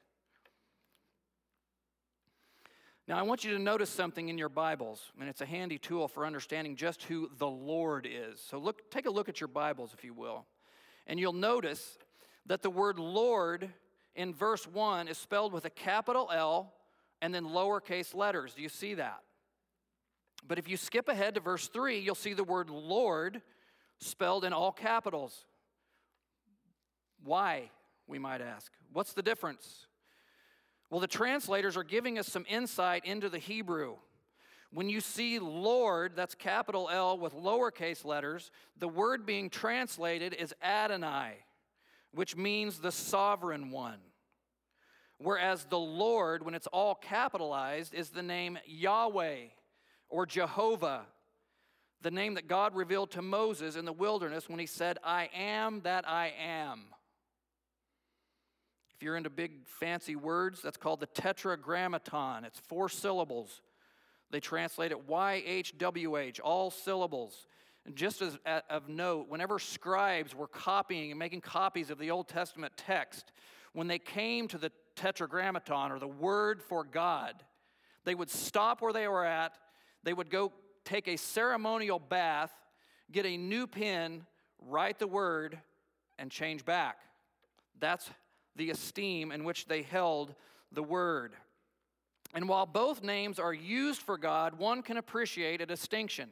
Now, 3.09 3.19
I 3.19 3.23
want 3.23 3.43
you 3.43 3.53
to 3.53 3.59
notice 3.59 3.91
something 3.91 4.29
in 4.29 4.39
your 4.39 4.49
Bibles, 4.49 5.11
and 5.19 5.29
it's 5.29 5.41
a 5.41 5.47
handy 5.47 5.77
tool 5.77 6.07
for 6.07 6.25
understanding 6.25 6.77
just 6.77 7.03
who 7.03 7.29
the 7.37 7.49
Lord 7.49 8.07
is. 8.09 8.41
So, 8.41 8.59
look, 8.59 8.93
take 8.93 9.07
a 9.07 9.11
look 9.11 9.29
at 9.29 9.41
your 9.41 9.49
Bibles, 9.49 9.93
if 9.93 10.05
you 10.05 10.15
will, 10.15 10.47
and 11.09 11.19
you'll 11.19 11.33
notice 11.33 11.99
that 12.47 12.63
the 12.63 12.71
word 12.71 13.01
Lord 13.01 13.69
in 14.15 14.35
verse 14.35 14.67
1 14.67 15.09
is 15.09 15.19
spelled 15.19 15.53
with 15.53 15.65
a 15.65 15.71
capital 15.71 16.31
L 16.33 16.75
and 17.21 17.35
then 17.35 17.45
lowercase 17.45 18.15
letters. 18.15 18.55
Do 18.55 18.63
you 18.63 18.69
see 18.69 18.95
that? 18.95 19.21
But 20.47 20.59
if 20.59 20.69
you 20.69 20.77
skip 20.77 21.09
ahead 21.09 21.35
to 21.35 21.41
verse 21.41 21.69
3, 21.69 21.99
you'll 21.99 22.15
see 22.15 22.35
the 22.35 22.45
word 22.45 22.69
Lord 22.69 23.43
spelled 23.99 24.45
in 24.45 24.53
all 24.53 24.73
capitals. 24.73 25.47
Why, 27.25 27.71
we 28.07 28.19
might 28.19 28.41
ask? 28.41 28.73
What's 28.93 29.13
the 29.13 29.23
difference? 29.23 29.87
Well, 30.91 31.01
the 31.01 31.07
translators 31.07 31.77
are 31.77 31.85
giving 31.85 32.19
us 32.19 32.27
some 32.27 32.45
insight 32.49 33.05
into 33.05 33.29
the 33.29 33.39
Hebrew. 33.39 33.95
When 34.73 34.89
you 34.89 35.01
see 35.01 35.39
Lord, 35.39 36.13
that's 36.17 36.35
capital 36.35 36.89
L 36.91 37.17
with 37.17 37.35
lowercase 37.35 38.05
letters, 38.05 38.51
the 38.79 38.89
word 38.89 39.25
being 39.25 39.49
translated 39.49 40.35
is 40.35 40.55
Adonai, 40.63 41.37
which 42.15 42.37
means 42.37 42.79
the 42.79 42.93
sovereign 42.93 43.71
one. 43.71 43.99
Whereas 45.19 45.65
the 45.65 45.79
Lord, 45.79 46.45
when 46.45 46.55
it's 46.55 46.67
all 46.67 46.95
capitalized, 46.95 47.95
is 47.95 48.11
the 48.11 48.23
name 48.23 48.59
Yahweh 48.67 49.47
or 50.09 50.27
Jehovah, 50.27 51.03
the 52.03 52.11
name 52.11 52.35
that 52.35 52.49
God 52.49 52.75
revealed 52.75 53.13
to 53.13 53.23
Moses 53.23 53.77
in 53.77 53.85
the 53.85 53.93
wilderness 53.93 54.49
when 54.49 54.59
he 54.59 54.67
said, 54.67 54.99
I 55.05 55.31
am 55.35 55.83
that 55.83 56.09
I 56.09 56.33
am. 56.41 56.87
If 58.95 59.03
you're 59.03 59.17
into 59.17 59.31
big 59.31 59.67
fancy 59.67 60.17
words, 60.17 60.61
that's 60.61 60.77
called 60.77 61.01
the 61.01 61.07
tetragrammaton. 61.07 62.45
It's 62.45 62.59
four 62.59 62.89
syllables. 62.89 63.63
They 64.31 64.41
translate 64.41 64.93
it 64.93 65.09
YHWH, 65.09 66.41
all 66.43 66.71
syllables. 66.71 67.47
Just 67.95 68.23
as 68.23 68.39
of 68.71 68.89
note, 68.89 69.29
whenever 69.29 69.59
scribes 69.59 70.35
were 70.35 70.47
copying 70.47 71.11
and 71.11 71.19
making 71.19 71.41
copies 71.41 71.91
of 71.91 71.99
the 71.99 72.11
Old 72.11 72.29
Testament 72.29 72.73
text, 72.77 73.33
when 73.73 73.89
they 73.89 73.99
came 73.99 74.47
to 74.49 74.59
the 74.59 74.71
tetragrammaton 74.95 75.91
or 75.91 75.99
the 75.99 76.07
word 76.07 76.63
for 76.63 76.85
God, 76.85 77.43
they 78.05 78.15
would 78.15 78.31
stop 78.31 78.83
where 78.83 78.93
they 78.93 79.09
were 79.09 79.25
at, 79.25 79.59
they 80.05 80.13
would 80.13 80.31
go 80.31 80.53
take 80.85 81.09
a 81.09 81.17
ceremonial 81.17 81.99
bath, 81.99 82.53
get 83.11 83.27
a 83.27 83.37
new 83.37 83.67
pen, 83.67 84.27
write 84.61 84.99
the 84.99 85.07
word, 85.07 85.59
and 86.19 86.31
change 86.31 86.65
back. 86.65 86.99
That's 87.81 88.09
the 88.55 88.71
esteem 88.71 89.33
in 89.33 89.45
which 89.45 89.67
they 89.67 89.83
held 89.83 90.35
the 90.71 90.83
word. 90.83 91.33
And 92.35 92.49
while 92.49 92.67
both 92.67 93.03
names 93.03 93.39
are 93.39 93.53
used 93.53 94.01
for 94.03 94.17
God, 94.17 94.59
one 94.59 94.83
can 94.83 94.97
appreciate 94.97 95.61
a 95.61 95.67
distinction. 95.67 96.31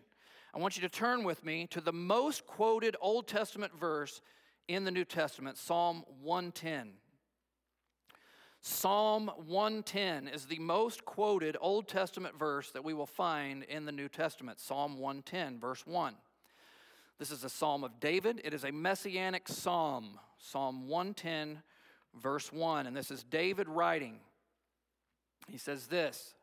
I 0.53 0.59
want 0.59 0.77
you 0.77 0.83
to 0.83 0.89
turn 0.89 1.23
with 1.23 1.45
me 1.45 1.69
to 1.69 1.81
the 1.81 1.93
most 1.93 2.47
quoted 2.47 2.97
Old 3.01 3.29
Testament 3.29 3.73
verse 3.79 4.21
in 4.67 4.85
the 4.85 4.91
New 4.91 5.05
Testament, 5.05 5.57
Psalm 5.57 6.05
110. 6.23 6.93
Psalm 8.63 9.31
110 9.47 10.29
is 10.29 10.47
the 10.47 10.59
most 10.59 11.05
quoted 11.05 11.57
Old 11.61 11.89
Testament 11.89 12.39
verse 12.39 12.71
that 12.73 12.85
we 12.85 12.93
will 12.93 13.07
find 13.07 13.63
in 13.65 13.87
the 13.87 13.93
New 13.93 14.09
Testament. 14.09 14.61
Psalm 14.61 14.99
110, 14.99 15.61
verse 15.61 15.87
1. 15.87 16.15
This 17.19 17.31
is 17.31 17.45
a 17.45 17.49
psalm 17.49 17.85
of 17.85 18.01
David. 18.01 18.41
It 18.45 18.53
is 18.53 18.65
a 18.65 18.73
messianic 18.73 19.49
psalm. 19.49 20.19
Psalm 20.39 20.89
110, 20.89 21.63
verse 22.21 22.53
1. 22.53 22.87
And 22.87 22.97
this 22.97 23.11
is 23.11 23.23
David 23.23 23.69
writing. 23.69 24.21
He 25.49 25.59
says 25.59 25.87
this, 25.87 26.35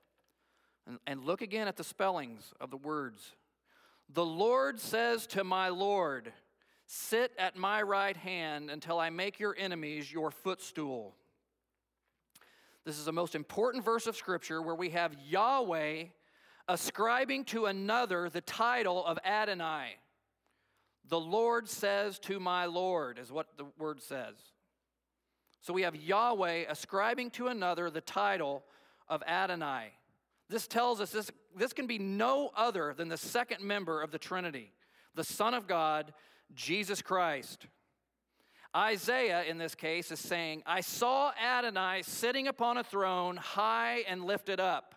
and, 0.87 0.99
and 1.05 1.23
look 1.23 1.41
again 1.41 1.67
at 1.67 1.77
the 1.77 1.83
spellings 1.83 2.53
of 2.59 2.71
the 2.71 2.77
words. 2.77 3.35
The 4.13 4.25
Lord 4.25 4.79
says 4.79 5.27
to 5.27 5.43
my 5.43 5.69
Lord, 5.69 6.31
Sit 6.85 7.33
at 7.37 7.57
my 7.57 7.81
right 7.81 8.15
hand 8.15 8.69
until 8.69 8.97
I 8.97 9.09
make 9.09 9.39
your 9.39 9.55
enemies 9.57 10.11
your 10.11 10.31
footstool. 10.31 11.13
This 12.85 12.97
is 12.97 13.03
the 13.03 13.11
most 13.11 13.35
important 13.35 13.83
verse 13.83 14.07
of 14.07 14.15
Scripture 14.15 14.61
where 14.61 14.75
we 14.75 14.91
have 14.91 15.13
Yahweh 15.27 16.05
ascribing 16.69 17.43
to 17.45 17.65
another 17.65 18.29
the 18.29 18.39
title 18.39 19.05
of 19.05 19.19
Adonai. 19.25 19.97
The 21.09 21.19
Lord 21.19 21.67
says 21.67 22.19
to 22.19 22.39
my 22.39 22.65
Lord, 22.65 23.19
is 23.19 23.31
what 23.31 23.47
the 23.57 23.65
word 23.77 24.01
says. 24.01 24.35
So 25.61 25.73
we 25.73 25.81
have 25.81 25.95
Yahweh 25.97 26.65
ascribing 26.69 27.31
to 27.31 27.47
another 27.47 27.89
the 27.89 27.99
title 27.99 28.63
of 29.09 29.21
Adonai. 29.27 29.91
This 30.49 30.67
tells 30.67 31.01
us 31.01 31.11
this, 31.11 31.29
this 31.55 31.73
can 31.73 31.87
be 31.87 31.99
no 31.99 32.51
other 32.55 32.93
than 32.95 33.09
the 33.09 33.17
second 33.17 33.61
member 33.61 34.01
of 34.01 34.11
the 34.11 34.19
Trinity, 34.19 34.71
the 35.15 35.23
Son 35.23 35.53
of 35.53 35.67
God, 35.67 36.13
Jesus 36.53 37.01
Christ. 37.01 37.67
Isaiah, 38.75 39.43
in 39.43 39.57
this 39.57 39.75
case, 39.75 40.11
is 40.11 40.19
saying, 40.19 40.63
I 40.65 40.81
saw 40.81 41.31
Adonai 41.41 42.03
sitting 42.03 42.47
upon 42.47 42.77
a 42.77 42.83
throne, 42.83 43.37
high 43.37 44.03
and 44.07 44.23
lifted 44.23 44.59
up. 44.59 44.95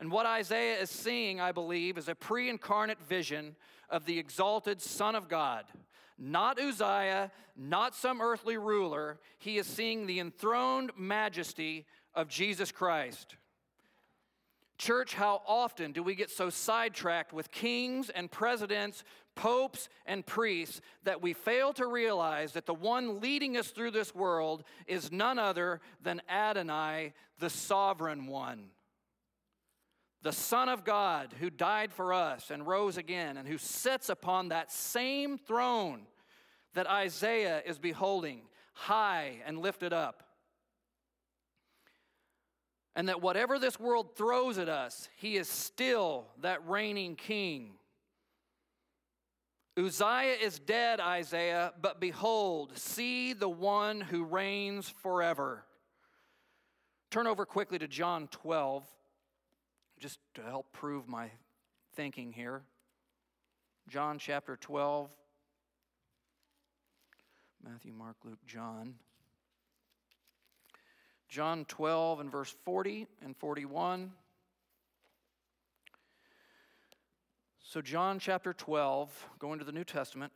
And 0.00 0.10
what 0.10 0.26
Isaiah 0.26 0.80
is 0.80 0.90
seeing, 0.90 1.40
I 1.40 1.52
believe, 1.52 1.98
is 1.98 2.08
a 2.08 2.14
pre 2.14 2.48
incarnate 2.48 3.00
vision 3.00 3.56
of 3.88 4.04
the 4.04 4.18
exalted 4.18 4.80
Son 4.80 5.14
of 5.14 5.28
God. 5.28 5.64
Not 6.18 6.60
Uzziah, 6.60 7.30
not 7.56 7.94
some 7.94 8.20
earthly 8.20 8.56
ruler. 8.56 9.18
He 9.38 9.58
is 9.58 9.66
seeing 9.66 10.06
the 10.06 10.20
enthroned 10.20 10.92
majesty 10.96 11.86
of 12.14 12.28
Jesus 12.28 12.72
Christ. 12.72 13.36
Church, 14.78 15.14
how 15.14 15.42
often 15.46 15.90
do 15.90 16.04
we 16.04 16.14
get 16.14 16.30
so 16.30 16.50
sidetracked 16.50 17.32
with 17.32 17.50
kings 17.50 18.10
and 18.10 18.30
presidents, 18.30 19.02
popes 19.34 19.88
and 20.06 20.24
priests 20.24 20.80
that 21.02 21.20
we 21.20 21.32
fail 21.32 21.72
to 21.72 21.86
realize 21.86 22.52
that 22.52 22.64
the 22.64 22.74
one 22.74 23.20
leading 23.20 23.56
us 23.56 23.68
through 23.68 23.90
this 23.90 24.14
world 24.14 24.62
is 24.86 25.10
none 25.10 25.38
other 25.38 25.80
than 26.00 26.22
Adonai, 26.28 27.12
the 27.40 27.50
sovereign 27.50 28.26
one? 28.28 28.70
The 30.22 30.32
Son 30.32 30.68
of 30.68 30.84
God 30.84 31.34
who 31.40 31.50
died 31.50 31.92
for 31.92 32.12
us 32.12 32.50
and 32.50 32.66
rose 32.66 32.96
again, 32.96 33.36
and 33.36 33.48
who 33.48 33.58
sits 33.58 34.08
upon 34.08 34.48
that 34.48 34.70
same 34.70 35.38
throne 35.38 36.02
that 36.74 36.88
Isaiah 36.88 37.62
is 37.66 37.78
beholding, 37.78 38.42
high 38.74 39.38
and 39.44 39.58
lifted 39.58 39.92
up 39.92 40.27
and 42.98 43.08
that 43.08 43.22
whatever 43.22 43.60
this 43.60 43.78
world 43.78 44.16
throws 44.16 44.58
at 44.58 44.68
us, 44.68 45.08
he 45.14 45.36
is 45.36 45.48
still 45.48 46.26
that 46.42 46.66
reigning 46.68 47.14
king. 47.14 47.74
Uzziah 49.78 50.34
is 50.42 50.58
dead, 50.58 50.98
Isaiah, 50.98 51.72
but 51.80 52.00
behold, 52.00 52.76
see 52.76 53.34
the 53.34 53.48
one 53.48 54.00
who 54.00 54.24
reigns 54.24 54.88
forever. 54.88 55.64
Turn 57.12 57.28
over 57.28 57.46
quickly 57.46 57.78
to 57.78 57.86
John 57.86 58.26
12, 58.32 58.84
just 60.00 60.18
to 60.34 60.42
help 60.42 60.72
prove 60.72 61.06
my 61.06 61.30
thinking 61.94 62.32
here. 62.32 62.62
John 63.88 64.18
chapter 64.18 64.56
12. 64.56 65.08
Matthew, 67.62 67.92
Mark, 67.92 68.16
Luke, 68.24 68.44
John. 68.44 68.94
John 71.28 71.66
12 71.66 72.20
and 72.20 72.32
verse 72.32 72.54
40 72.64 73.06
and 73.22 73.36
41. 73.36 74.12
So, 77.60 77.82
John 77.82 78.18
chapter 78.18 78.54
12, 78.54 79.28
going 79.38 79.58
to 79.58 79.64
the 79.64 79.72
New 79.72 79.84
Testament, 79.84 80.32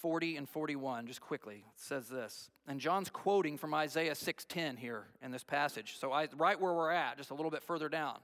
40 0.00 0.36
and 0.36 0.48
41, 0.48 1.08
just 1.08 1.20
quickly, 1.20 1.56
It 1.56 1.80
says 1.80 2.08
this. 2.08 2.50
And 2.68 2.78
John's 2.78 3.10
quoting 3.10 3.58
from 3.58 3.74
Isaiah 3.74 4.14
6:10 4.14 4.76
here 4.76 5.08
in 5.20 5.32
this 5.32 5.42
passage. 5.42 5.96
So, 5.98 6.12
I, 6.12 6.28
right 6.36 6.60
where 6.60 6.72
we're 6.72 6.92
at, 6.92 7.16
just 7.16 7.30
a 7.30 7.34
little 7.34 7.50
bit 7.50 7.64
further 7.64 7.88
down. 7.88 8.20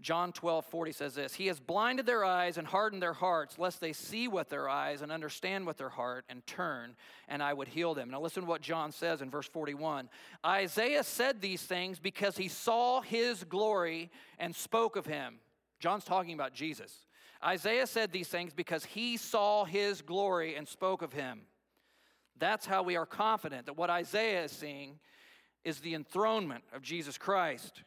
John 0.00 0.32
12, 0.32 0.66
40 0.66 0.92
says 0.92 1.14
this 1.14 1.34
He 1.34 1.46
has 1.46 1.58
blinded 1.58 2.06
their 2.06 2.24
eyes 2.24 2.58
and 2.58 2.66
hardened 2.66 3.02
their 3.02 3.14
hearts, 3.14 3.58
lest 3.58 3.80
they 3.80 3.92
see 3.92 4.28
with 4.28 4.48
their 4.48 4.68
eyes 4.68 5.02
and 5.02 5.10
understand 5.10 5.66
with 5.66 5.78
their 5.78 5.88
heart 5.88 6.24
and 6.28 6.46
turn, 6.46 6.96
and 7.28 7.42
I 7.42 7.52
would 7.52 7.68
heal 7.68 7.94
them. 7.94 8.10
Now, 8.10 8.20
listen 8.20 8.42
to 8.42 8.48
what 8.48 8.60
John 8.60 8.92
says 8.92 9.22
in 9.22 9.30
verse 9.30 9.48
41. 9.48 10.08
Isaiah 10.44 11.02
said 11.02 11.40
these 11.40 11.62
things 11.62 11.98
because 11.98 12.36
he 12.36 12.48
saw 12.48 13.00
his 13.00 13.44
glory 13.44 14.10
and 14.38 14.54
spoke 14.54 14.96
of 14.96 15.06
him. 15.06 15.36
John's 15.80 16.04
talking 16.04 16.34
about 16.34 16.52
Jesus. 16.52 17.06
Isaiah 17.44 17.86
said 17.86 18.12
these 18.12 18.28
things 18.28 18.52
because 18.52 18.84
he 18.84 19.16
saw 19.16 19.64
his 19.64 20.02
glory 20.02 20.56
and 20.56 20.66
spoke 20.66 21.02
of 21.02 21.12
him. 21.12 21.42
That's 22.38 22.66
how 22.66 22.82
we 22.82 22.96
are 22.96 23.06
confident 23.06 23.66
that 23.66 23.76
what 23.76 23.88
Isaiah 23.88 24.44
is 24.44 24.52
seeing 24.52 24.98
is 25.64 25.80
the 25.80 25.94
enthronement 25.94 26.64
of 26.74 26.82
Jesus 26.82 27.16
Christ. 27.18 27.82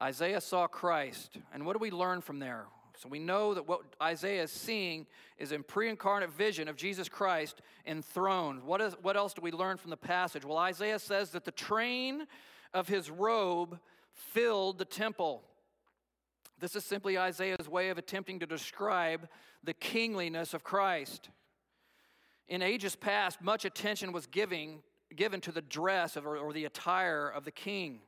Isaiah 0.00 0.40
saw 0.40 0.66
Christ. 0.66 1.38
And 1.52 1.66
what 1.66 1.72
do 1.74 1.78
we 1.78 1.90
learn 1.90 2.20
from 2.20 2.38
there? 2.38 2.66
So 2.98 3.08
we 3.08 3.20
know 3.20 3.54
that 3.54 3.68
what 3.68 3.82
Isaiah 4.02 4.42
is 4.42 4.50
seeing 4.50 5.06
is 5.38 5.52
a 5.52 5.58
pre 5.60 5.88
incarnate 5.88 6.32
vision 6.32 6.66
of 6.66 6.76
Jesus 6.76 7.08
Christ 7.08 7.62
enthroned. 7.86 8.64
What, 8.64 8.80
is, 8.80 8.94
what 9.02 9.16
else 9.16 9.34
do 9.34 9.40
we 9.40 9.52
learn 9.52 9.76
from 9.76 9.90
the 9.90 9.96
passage? 9.96 10.44
Well, 10.44 10.58
Isaiah 10.58 10.98
says 10.98 11.30
that 11.30 11.44
the 11.44 11.52
train 11.52 12.26
of 12.74 12.88
his 12.88 13.08
robe 13.08 13.78
filled 14.12 14.78
the 14.78 14.84
temple. 14.84 15.42
This 16.58 16.74
is 16.74 16.84
simply 16.84 17.16
Isaiah's 17.16 17.68
way 17.68 17.90
of 17.90 17.98
attempting 17.98 18.40
to 18.40 18.46
describe 18.46 19.28
the 19.62 19.74
kingliness 19.74 20.54
of 20.54 20.64
Christ. 20.64 21.30
In 22.48 22.62
ages 22.62 22.96
past, 22.96 23.40
much 23.40 23.64
attention 23.64 24.10
was 24.10 24.26
giving, 24.26 24.80
given 25.14 25.40
to 25.42 25.52
the 25.52 25.62
dress 25.62 26.16
of, 26.16 26.26
or, 26.26 26.36
or 26.36 26.52
the 26.52 26.64
attire 26.64 27.28
of 27.28 27.44
the 27.44 27.52
king. 27.52 28.00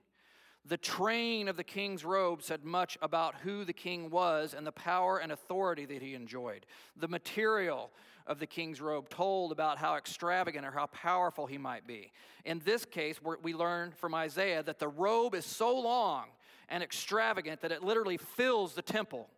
The 0.67 0.77
train 0.77 1.49
of 1.49 1.57
the 1.57 1.65
king's 1.65 2.05
robe 2.05 2.43
said 2.43 2.65
much 2.65 2.99
about 3.01 3.35
who 3.37 3.65
the 3.65 3.73
king 3.73 4.11
was 4.11 4.55
and 4.55 4.67
the 4.67 4.73
power 4.73 5.19
and 5.19 5.33
authority 5.33 5.87
that 5.87 6.03
he 6.03 6.15
enjoyed. 6.15 6.67
The 6.97 7.09
material 7.09 7.91
of 8.27 8.39
the 8.39 8.47
king's 8.47 8.81
robe 8.81 9.09
told 9.09 9.53
about 9.53 9.79
how 9.79 9.97
extravagant 9.97 10.67
or 10.67 10.71
how 10.71 10.87
powerful 10.87 11.47
he 11.47 11.59
might 11.59 11.87
be. 11.87 12.13
In 12.45 12.61
this 12.65 12.85
case, 12.85 13.19
we 13.43 13.55
learn 13.55 13.93
from 13.97 14.15
Isaiah 14.15 14.63
that 14.63 14.79
the 14.79 14.89
robe 14.89 15.35
is 15.35 15.47
so 15.47 15.79
long 15.79 16.27
and 16.69 16.83
extravagant 16.83 17.63
that 17.63 17.73
it 17.73 17.83
literally 17.83 18.19
fills 18.19 18.75
the 18.75 18.83
temple. 18.83 19.29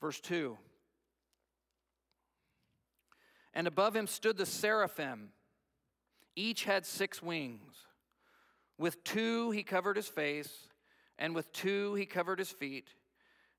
Verse 0.00 0.20
2 0.20 0.56
And 3.52 3.66
above 3.66 3.94
him 3.94 4.06
stood 4.06 4.38
the 4.38 4.46
seraphim, 4.46 5.30
each 6.34 6.64
had 6.64 6.86
six 6.86 7.22
wings. 7.22 7.87
With 8.78 9.02
two 9.04 9.50
he 9.50 9.62
covered 9.62 9.96
his 9.96 10.08
face, 10.08 10.68
and 11.18 11.34
with 11.34 11.52
two 11.52 11.94
he 11.94 12.06
covered 12.06 12.38
his 12.38 12.50
feet, 12.50 12.88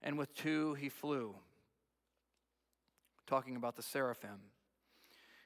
and 0.01 0.17
with 0.17 0.33
two 0.33 0.73
he 0.75 0.89
flew. 0.89 1.35
Talking 3.27 3.57
about 3.57 3.75
the 3.75 3.83
seraphim. 3.83 4.39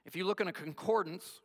If 0.05 0.15
you 0.15 0.25
look 0.25 0.39
in 0.39 0.47
a 0.47 0.53
concordance, 0.53 1.41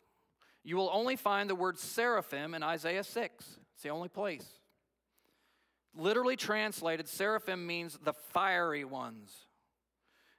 you 0.63 0.77
will 0.77 0.91
only 0.93 1.17
find 1.17 1.49
the 1.49 1.55
word 1.55 1.79
seraphim 1.79 2.55
in 2.55 2.63
Isaiah 2.63 3.05
6. 3.05 3.59
It's 3.75 3.83
the 3.83 3.89
only 3.89 4.09
place. 4.09 4.47
Literally 5.95 6.37
translated, 6.37 7.09
seraphim 7.09 7.67
means 7.67 7.99
the 8.05 8.13
fiery 8.13 8.85
ones. 8.85 9.47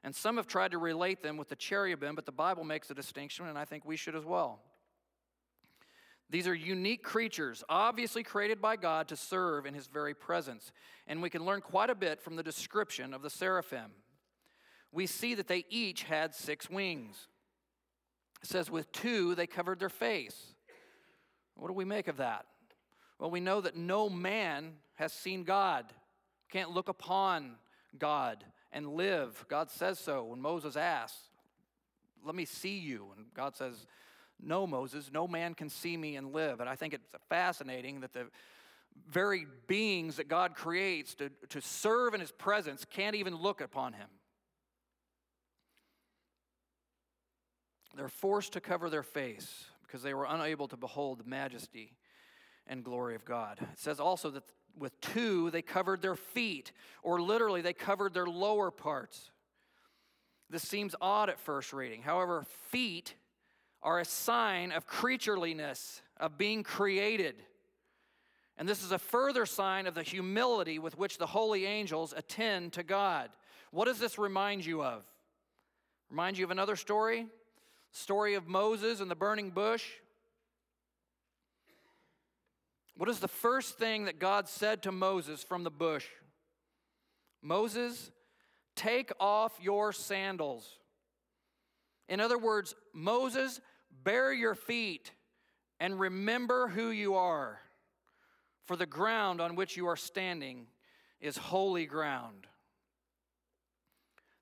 And 0.04 0.16
some 0.16 0.38
have 0.38 0.48
tried 0.48 0.72
to 0.72 0.78
relate 0.78 1.22
them 1.22 1.36
with 1.36 1.50
the 1.50 1.56
cherubim, 1.56 2.16
but 2.16 2.26
the 2.26 2.32
Bible 2.32 2.64
makes 2.64 2.90
a 2.90 2.94
distinction, 2.94 3.48
and 3.48 3.58
I 3.58 3.66
think 3.66 3.84
we 3.86 3.98
should 3.98 4.16
as 4.16 4.24
well. 4.24 4.62
These 6.30 6.48
are 6.48 6.54
unique 6.54 7.04
creatures, 7.04 7.64
obviously 7.70 8.22
created 8.22 8.62
by 8.62 8.76
God 8.76 9.08
to 9.08 9.16
serve 9.16 9.66
in 9.66 9.74
His 9.74 9.88
very 9.88 10.14
presence. 10.14 10.72
And 11.08 11.22
we 11.22 11.30
can 11.30 11.44
learn 11.44 11.62
quite 11.62 11.90
a 11.90 11.96
bit 11.96 12.22
from 12.22 12.36
the 12.36 12.44
description 12.44 13.14
of 13.14 13.24
the 13.24 13.30
seraphim. 13.30 13.92
We 14.92 15.08
see 15.08 15.34
that 15.36 15.48
they 15.48 15.66
each 15.70 16.04
had 16.04 16.36
six 16.36 16.70
wings. 16.70 17.28
It 18.44 18.48
says, 18.48 18.70
with 18.70 18.92
two, 18.92 19.36
they 19.36 19.48
covered 19.48 19.80
their 19.80 19.90
face. 19.90 20.54
What 21.56 21.68
do 21.68 21.74
we 21.74 21.86
make 21.86 22.08
of 22.08 22.18
that? 22.18 22.46
Well, 23.18 23.32
we 23.32 23.40
know 23.40 23.60
that 23.62 23.76
no 23.76 24.10
man 24.10 24.74
has 24.96 25.12
seen 25.12 25.44
God, 25.44 25.86
can't 26.50 26.72
look 26.72 26.90
upon 26.90 27.56
God 27.98 28.46
and 28.72 28.94
live. 28.94 29.46
God 29.50 29.70
says 29.70 30.00
so 30.00 30.24
when 30.26 30.42
Moses 30.42 30.76
asks, 30.76 31.18
Let 32.24 32.36
me 32.36 32.46
see 32.46 32.78
you. 32.78 33.10
And 33.18 33.26
God 33.34 33.56
says, 33.56 33.88
No, 34.42 34.66
Moses, 34.66 35.10
no 35.14 35.28
man 35.28 35.54
can 35.54 35.70
see 35.70 35.98
me 35.98 36.16
and 36.16 36.34
live. 36.34 36.60
And 36.60 36.70
I 36.70 36.76
think 36.76 36.94
it's 36.94 37.06
fascinating 37.28 38.02
that 38.02 38.14
the 38.14 38.28
very 39.10 39.46
beings 39.68 40.18
that 40.18 40.28
God 40.28 40.56
creates 40.56 41.16
to, 41.16 41.30
to 41.50 41.62
serve 41.62 42.14
in 42.14 42.22
his 42.22 42.32
presence 42.32 42.86
can't 42.90 43.16
even 43.16 43.36
look 43.36 43.62
upon 43.62 43.94
him. 43.94 44.08
They're 47.96 48.08
forced 48.08 48.54
to 48.54 48.62
cover 48.62 48.90
their 48.90 49.04
face 49.04 49.66
because 49.84 50.04
they 50.04 50.14
were 50.14 50.26
unable 50.30 50.68
to 50.70 50.78
behold 50.78 51.20
the 51.20 51.30
majesty 51.30 51.94
and 52.68 52.84
glory 52.84 53.16
of 53.16 53.26
God. 53.26 53.58
It 53.62 53.80
says 53.80 54.00
also 54.00 54.30
that 54.30 54.44
with 54.78 55.00
two, 55.02 55.50
they 55.50 55.62
covered 55.62 56.02
their 56.02 56.16
feet, 56.16 56.72
or 57.04 57.20
literally, 57.20 57.62
they 57.62 57.74
covered 57.74 58.14
their 58.14 58.28
lower 58.28 58.72
parts. 58.72 59.32
This 60.50 60.64
seems 60.64 60.96
odd 61.02 61.30
at 61.30 61.40
first 61.40 61.74
reading. 61.74 62.02
However, 62.02 62.46
feet 62.70 63.16
are 63.82 64.00
a 64.00 64.06
sign 64.06 64.72
of 64.72 64.88
creatureliness, 64.88 66.02
of 66.18 66.38
being 66.38 66.64
created. 66.64 67.36
And 68.58 68.68
this 68.68 68.84
is 68.84 68.92
a 68.92 69.00
further 69.00 69.46
sign 69.46 69.88
of 69.88 69.96
the 69.96 70.04
humility 70.04 70.80
with 70.80 70.98
which 70.98 71.18
the 71.18 71.28
holy 71.28 71.66
angels 71.66 72.14
attend 72.16 72.74
to 72.74 72.84
God. 72.84 73.30
What 73.72 73.86
does 73.86 74.00
this 74.00 74.18
remind 74.18 74.66
you 74.66 74.84
of? 74.84 75.04
Remind 76.10 76.38
you 76.38 76.44
of 76.44 76.52
another 76.52 76.76
story? 76.76 77.28
Story 77.92 78.36
of 78.36 78.48
Moses 78.48 79.00
and 79.00 79.10
the 79.10 79.16
burning 79.16 79.52
bush? 79.52 79.86
What 82.98 83.08
is 83.08 83.20
the 83.20 83.30
first 83.30 83.78
thing 83.78 84.06
that 84.06 84.20
God 84.20 84.50
said 84.50 84.84
to 84.84 84.92
Moses 84.92 85.42
from 85.42 85.64
the 85.64 85.72
bush? 85.72 86.06
Moses, 87.42 88.12
take 88.76 89.12
off 89.22 89.54
your 89.62 89.94
sandals. 89.94 90.80
In 92.10 92.20
other 92.20 92.38
words, 92.38 92.76
Moses, 92.94 93.62
bare 94.04 94.34
your 94.34 94.56
feet 94.56 95.12
and 95.80 96.00
remember 96.00 96.68
who 96.68 96.90
you 96.90 97.16
are, 97.16 97.60
for 98.66 98.76
the 98.76 98.86
ground 98.86 99.42
on 99.42 99.56
which 99.56 99.78
you 99.78 99.88
are 99.88 99.96
standing 99.96 100.68
is 101.20 101.38
holy 101.38 101.86
ground. 101.86 102.48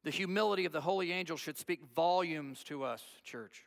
The 0.04 0.12
humility 0.12 0.66
of 0.66 0.72
the 0.72 0.82
holy 0.82 1.12
angel 1.12 1.38
should 1.38 1.58
speak 1.58 1.82
volumes 1.96 2.64
to 2.66 2.84
us, 2.84 3.04
church. 3.24 3.64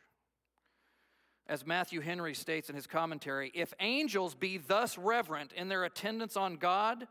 As 1.47 1.65
Matthew 1.65 2.01
Henry 2.01 2.33
states 2.33 2.69
in 2.69 2.75
his 2.75 2.87
commentary, 2.87 3.51
if 3.53 3.73
angels 3.79 4.35
be 4.35 4.57
thus 4.57 4.97
reverent 4.97 5.51
in 5.53 5.69
their 5.69 5.83
attendance 5.83 6.37
on 6.37 6.55
God, 6.55 7.07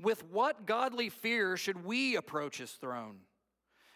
with 0.00 0.24
what 0.30 0.66
godly 0.66 1.08
fear 1.08 1.56
should 1.56 1.84
we 1.84 2.16
approach 2.16 2.58
his 2.58 2.72
throne? 2.72 3.18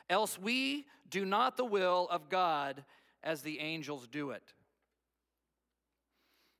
Else 0.09 0.38
we 0.38 0.87
do 1.09 1.25
not 1.25 1.57
the 1.57 1.64
will 1.64 2.09
of 2.11 2.29
God 2.29 2.85
as 3.23 3.43
the 3.43 3.61
angels 3.61 4.07
do 4.07 4.31
it. 4.31 4.43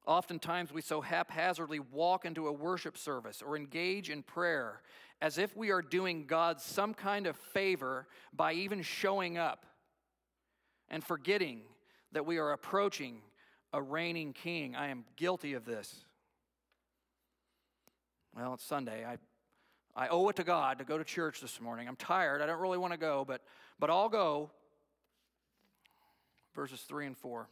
Oftentimes, 0.07 0.72
we 0.72 0.83
so 0.83 1.01
haphazardly 1.01 1.79
walk 1.79 2.25
into 2.25 2.48
a 2.48 2.53
worship 2.53 2.98
service 2.98 3.40
or 3.40 3.57
engage 3.57 4.11
in 4.11 4.22
prayer 4.22 4.83
as 5.20 5.38
if 5.38 5.57
we 5.57 5.70
are 5.70 5.83
doing 5.83 6.27
God 6.27 6.61
some 6.61 6.92
kind 6.92 7.29
of 7.29 7.37
favor 7.37 8.09
by 8.33 8.55
even 8.55 8.83
showing 8.83 9.38
up 9.38 9.64
and 10.88 11.05
forgetting 11.05 11.61
that 12.11 12.27
we 12.27 12.38
are 12.38 12.51
approaching 12.51 13.22
a 13.72 13.81
reigning 13.81 14.33
king. 14.33 14.75
I 14.75 14.88
am 14.88 15.05
guilty 15.16 15.55
of 15.55 15.64
this. 15.64 16.05
Well, 18.37 18.55
it's 18.55 18.64
Sunday. 18.64 19.05
I, 19.05 19.18
I 19.94 20.09
owe 20.09 20.29
it 20.29 20.37
to 20.37 20.44
God 20.44 20.79
to 20.79 20.85
go 20.85 20.98
to 20.98 21.05
church 21.05 21.40
this 21.40 21.61
morning. 21.61 21.87
I'm 21.87 21.96
tired. 21.96 22.42
I 22.42 22.46
don't 22.46 22.61
really 22.61 22.79
want 22.79 22.92
to 22.92 22.98
go, 22.98 23.25
but, 23.25 23.42
but 23.79 23.90
I'll 23.90 24.09
go. 24.09 24.51
Verses 26.54 26.80
3 26.82 27.06
and 27.06 27.16
4. 27.16 27.48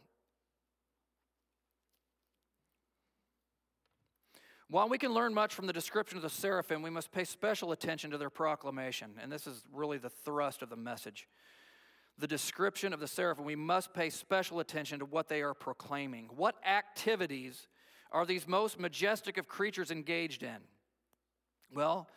While 4.69 4.87
we 4.87 4.97
can 4.97 5.13
learn 5.13 5.33
much 5.33 5.53
from 5.53 5.67
the 5.67 5.73
description 5.73 6.17
of 6.17 6.23
the 6.23 6.29
seraphim, 6.29 6.81
we 6.81 6.89
must 6.89 7.11
pay 7.11 7.25
special 7.25 7.73
attention 7.73 8.11
to 8.11 8.17
their 8.17 8.29
proclamation. 8.29 9.11
And 9.21 9.31
this 9.31 9.45
is 9.45 9.63
really 9.73 9.97
the 9.97 10.09
thrust 10.09 10.61
of 10.61 10.69
the 10.69 10.77
message 10.77 11.27
the 12.21 12.27
description 12.27 12.93
of 12.93 12.99
the 12.99 13.07
seraphim, 13.07 13.45
we 13.45 13.55
must 13.55 13.93
pay 13.93 14.09
special 14.09 14.59
attention 14.59 14.99
to 14.99 15.05
what 15.05 15.27
they 15.27 15.41
are 15.41 15.55
proclaiming. 15.55 16.29
What 16.35 16.55
activities 16.65 17.67
are 18.11 18.25
these 18.25 18.47
most 18.47 18.79
majestic 18.79 19.37
of 19.37 19.47
creatures 19.47 19.91
engaged 19.91 20.43
in? 20.43 20.57
Well, 21.73 22.07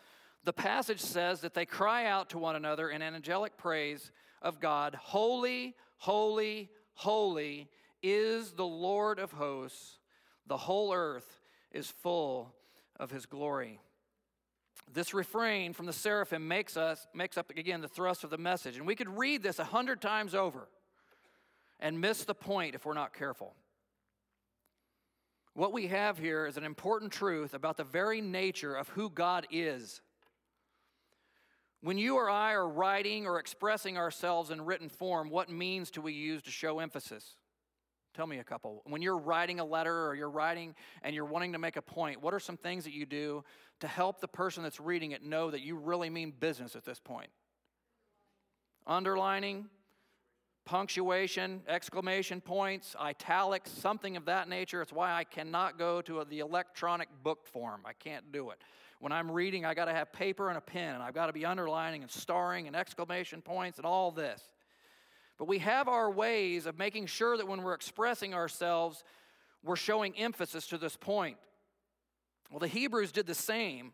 the 0.44 0.52
passage 0.52 1.00
says 1.00 1.40
that 1.40 1.54
they 1.54 1.64
cry 1.64 2.06
out 2.06 2.30
to 2.30 2.38
one 2.38 2.54
another 2.54 2.90
in 2.90 3.00
angelic 3.00 3.56
praise 3.56 4.12
of 4.42 4.60
God 4.60 4.94
Holy, 4.94 5.74
holy, 5.98 6.70
holy 6.94 7.68
is 8.02 8.52
the 8.52 8.66
Lord 8.66 9.18
of 9.18 9.32
hosts. 9.32 9.98
The 10.46 10.56
whole 10.56 10.92
earth 10.92 11.40
is 11.72 11.90
full 11.90 12.54
of 13.00 13.10
his 13.10 13.26
glory. 13.26 13.80
This 14.92 15.14
refrain 15.14 15.72
from 15.72 15.86
the 15.86 15.92
seraphim 15.92 16.46
makes 16.46 16.76
us 16.76 17.06
makes 17.14 17.38
up 17.38 17.50
again 17.50 17.80
the 17.80 17.88
thrust 17.88 18.22
of 18.24 18.30
the 18.30 18.38
message. 18.38 18.76
And 18.76 18.86
we 18.86 18.94
could 18.94 19.08
read 19.08 19.42
this 19.42 19.58
a 19.58 19.64
hundred 19.64 20.00
times 20.00 20.34
over 20.34 20.68
and 21.80 22.00
miss 22.00 22.24
the 22.24 22.34
point 22.34 22.74
if 22.74 22.84
we're 22.84 22.94
not 22.94 23.14
careful. 23.14 23.54
What 25.54 25.72
we 25.72 25.86
have 25.86 26.18
here 26.18 26.46
is 26.46 26.56
an 26.56 26.64
important 26.64 27.12
truth 27.12 27.54
about 27.54 27.76
the 27.76 27.84
very 27.84 28.20
nature 28.20 28.74
of 28.74 28.88
who 28.88 29.08
God 29.08 29.46
is. 29.50 30.00
When 31.84 31.98
you 31.98 32.16
or 32.16 32.30
I 32.30 32.54
are 32.54 32.66
writing 32.66 33.26
or 33.26 33.38
expressing 33.38 33.98
ourselves 33.98 34.48
in 34.48 34.64
written 34.64 34.88
form, 34.88 35.28
what 35.28 35.50
means 35.50 35.90
do 35.90 36.00
we 36.00 36.14
use 36.14 36.40
to 36.44 36.50
show 36.50 36.78
emphasis? 36.78 37.36
Tell 38.14 38.26
me 38.26 38.38
a 38.38 38.44
couple. 38.44 38.80
When 38.86 39.02
you're 39.02 39.18
writing 39.18 39.60
a 39.60 39.66
letter 39.66 40.06
or 40.06 40.14
you're 40.14 40.30
writing 40.30 40.74
and 41.02 41.14
you're 41.14 41.26
wanting 41.26 41.52
to 41.52 41.58
make 41.58 41.76
a 41.76 41.82
point, 41.82 42.22
what 42.22 42.32
are 42.32 42.40
some 42.40 42.56
things 42.56 42.84
that 42.84 42.94
you 42.94 43.04
do 43.04 43.44
to 43.80 43.86
help 43.86 44.22
the 44.22 44.28
person 44.28 44.62
that's 44.62 44.80
reading 44.80 45.10
it 45.10 45.22
know 45.22 45.50
that 45.50 45.60
you 45.60 45.76
really 45.76 46.08
mean 46.08 46.32
business 46.40 46.74
at 46.74 46.86
this 46.86 46.98
point? 46.98 47.28
Underlining, 48.86 49.66
punctuation, 50.64 51.60
exclamation 51.68 52.40
points, 52.40 52.96
italics, 52.98 53.70
something 53.70 54.16
of 54.16 54.24
that 54.24 54.48
nature. 54.48 54.80
It's 54.80 54.90
why 54.90 55.12
I 55.12 55.24
cannot 55.24 55.78
go 55.78 56.00
to 56.00 56.24
the 56.24 56.38
electronic 56.38 57.08
book 57.22 57.44
form. 57.44 57.82
I 57.84 57.92
can't 57.92 58.32
do 58.32 58.48
it. 58.48 58.62
When 59.04 59.12
I'm 59.12 59.30
reading, 59.30 59.66
I 59.66 59.74
got 59.74 59.84
to 59.84 59.92
have 59.92 60.14
paper 60.14 60.48
and 60.48 60.56
a 60.56 60.62
pen, 60.62 60.94
and 60.94 61.02
I've 61.02 61.12
got 61.12 61.26
to 61.26 61.34
be 61.34 61.44
underlining 61.44 62.00
and 62.00 62.10
starring 62.10 62.68
and 62.68 62.74
exclamation 62.74 63.42
points 63.42 63.76
and 63.76 63.84
all 63.84 64.10
this. 64.10 64.42
But 65.36 65.46
we 65.46 65.58
have 65.58 65.88
our 65.88 66.10
ways 66.10 66.64
of 66.64 66.78
making 66.78 67.04
sure 67.08 67.36
that 67.36 67.46
when 67.46 67.62
we're 67.62 67.74
expressing 67.74 68.32
ourselves, 68.32 69.04
we're 69.62 69.76
showing 69.76 70.16
emphasis 70.16 70.66
to 70.68 70.78
this 70.78 70.96
point. 70.96 71.36
Well, 72.50 72.60
the 72.60 72.66
Hebrews 72.66 73.12
did 73.12 73.26
the 73.26 73.34
same, 73.34 73.92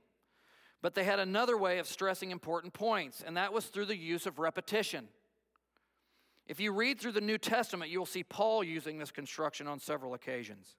but 0.80 0.94
they 0.94 1.02
had 1.02 1.18
another 1.18 1.58
way 1.58 1.80
of 1.80 1.88
stressing 1.88 2.30
important 2.30 2.72
points, 2.72 3.20
and 3.26 3.36
that 3.36 3.52
was 3.52 3.64
through 3.64 3.86
the 3.86 3.96
use 3.96 4.26
of 4.26 4.38
repetition. 4.38 5.08
If 6.46 6.60
you 6.60 6.70
read 6.70 7.00
through 7.00 7.12
the 7.12 7.20
New 7.20 7.38
Testament, 7.38 7.90
you'll 7.90 8.06
see 8.06 8.22
Paul 8.22 8.62
using 8.62 8.98
this 8.98 9.10
construction 9.10 9.66
on 9.66 9.80
several 9.80 10.14
occasions. 10.14 10.76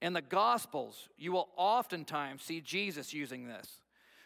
In 0.00 0.12
the 0.12 0.22
Gospels, 0.22 1.08
you 1.16 1.32
will 1.32 1.48
oftentimes 1.56 2.42
see 2.42 2.60
Jesus 2.60 3.12
using 3.12 3.46
this 3.46 3.80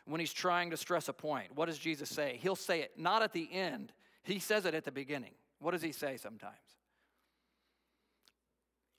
when 0.05 0.21
he's 0.21 0.33
trying 0.33 0.71
to 0.71 0.77
stress 0.77 1.09
a 1.09 1.13
point. 1.13 1.55
What 1.55 1.67
does 1.67 1.79
Jesus 1.79 2.11
say? 2.11 2.39
He'll 2.43 2.57
say 2.57 2.81
it 2.81 2.93
not 2.99 3.23
at 3.23 3.33
the 3.33 3.49
end, 3.53 3.93
he 4.23 4.39
says 4.39 4.67
it 4.67 4.75
at 4.75 4.85
the 4.85 4.93
beginning. 4.93 5.33
What 5.61 5.71
does 5.71 5.83
he 5.83 5.93
say 5.93 6.17
sometimes? 6.17 6.57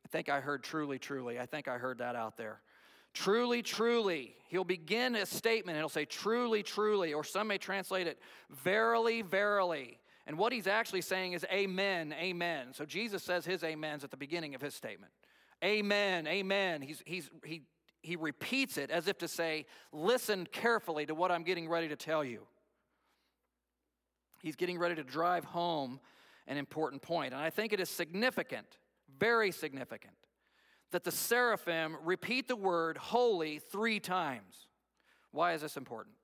I 0.05 0.09
think 0.09 0.29
I 0.29 0.39
heard 0.39 0.63
truly, 0.63 0.97
truly. 0.97 1.39
I 1.39 1.45
think 1.45 1.67
I 1.67 1.77
heard 1.77 1.99
that 1.99 2.15
out 2.15 2.37
there. 2.37 2.61
Truly, 3.13 3.61
truly. 3.61 4.33
He'll 4.47 4.63
begin 4.63 5.15
a 5.15 5.25
statement 5.25 5.75
and 5.75 5.81
he'll 5.81 5.89
say, 5.89 6.05
truly, 6.05 6.63
truly, 6.63 7.13
or 7.13 7.23
some 7.23 7.47
may 7.47 7.57
translate 7.57 8.07
it, 8.07 8.19
verily, 8.49 9.21
verily. 9.21 9.99
And 10.25 10.37
what 10.37 10.53
he's 10.53 10.67
actually 10.67 11.01
saying 11.01 11.33
is, 11.33 11.45
amen, 11.51 12.13
amen. 12.19 12.67
So 12.73 12.85
Jesus 12.85 13.21
says 13.23 13.45
his 13.45 13.63
amens 13.63 14.03
at 14.03 14.11
the 14.11 14.17
beginning 14.17 14.55
of 14.55 14.61
his 14.61 14.73
statement. 14.73 15.11
Amen, 15.63 16.27
amen. 16.27 16.81
He's, 16.81 17.01
he's, 17.05 17.29
he, 17.45 17.61
he 18.01 18.15
repeats 18.15 18.77
it 18.77 18.91
as 18.91 19.07
if 19.07 19.17
to 19.19 19.27
say, 19.27 19.65
listen 19.91 20.45
carefully 20.51 21.05
to 21.05 21.15
what 21.15 21.31
I'm 21.31 21.43
getting 21.43 21.69
ready 21.69 21.87
to 21.87 21.95
tell 21.95 22.23
you. 22.23 22.45
He's 24.41 24.57
getting 24.57 24.77
ready 24.77 24.95
to 24.95 25.03
drive 25.03 25.45
home 25.45 26.01
an 26.47 26.57
important 26.57 27.01
point. 27.01 27.33
And 27.33 27.41
I 27.41 27.49
think 27.49 27.71
it 27.71 27.79
is 27.79 27.89
significant, 27.89 28.77
very 29.17 29.51
significant, 29.51 30.15
that 30.91 31.05
the 31.05 31.11
seraphim 31.11 31.95
repeat 32.03 32.49
the 32.49 32.57
word 32.57 32.97
holy 32.97 33.59
three 33.59 34.01
times. 34.01 34.67
Why 35.31 35.53
is 35.53 35.61
this 35.61 35.77
important? 35.77 36.15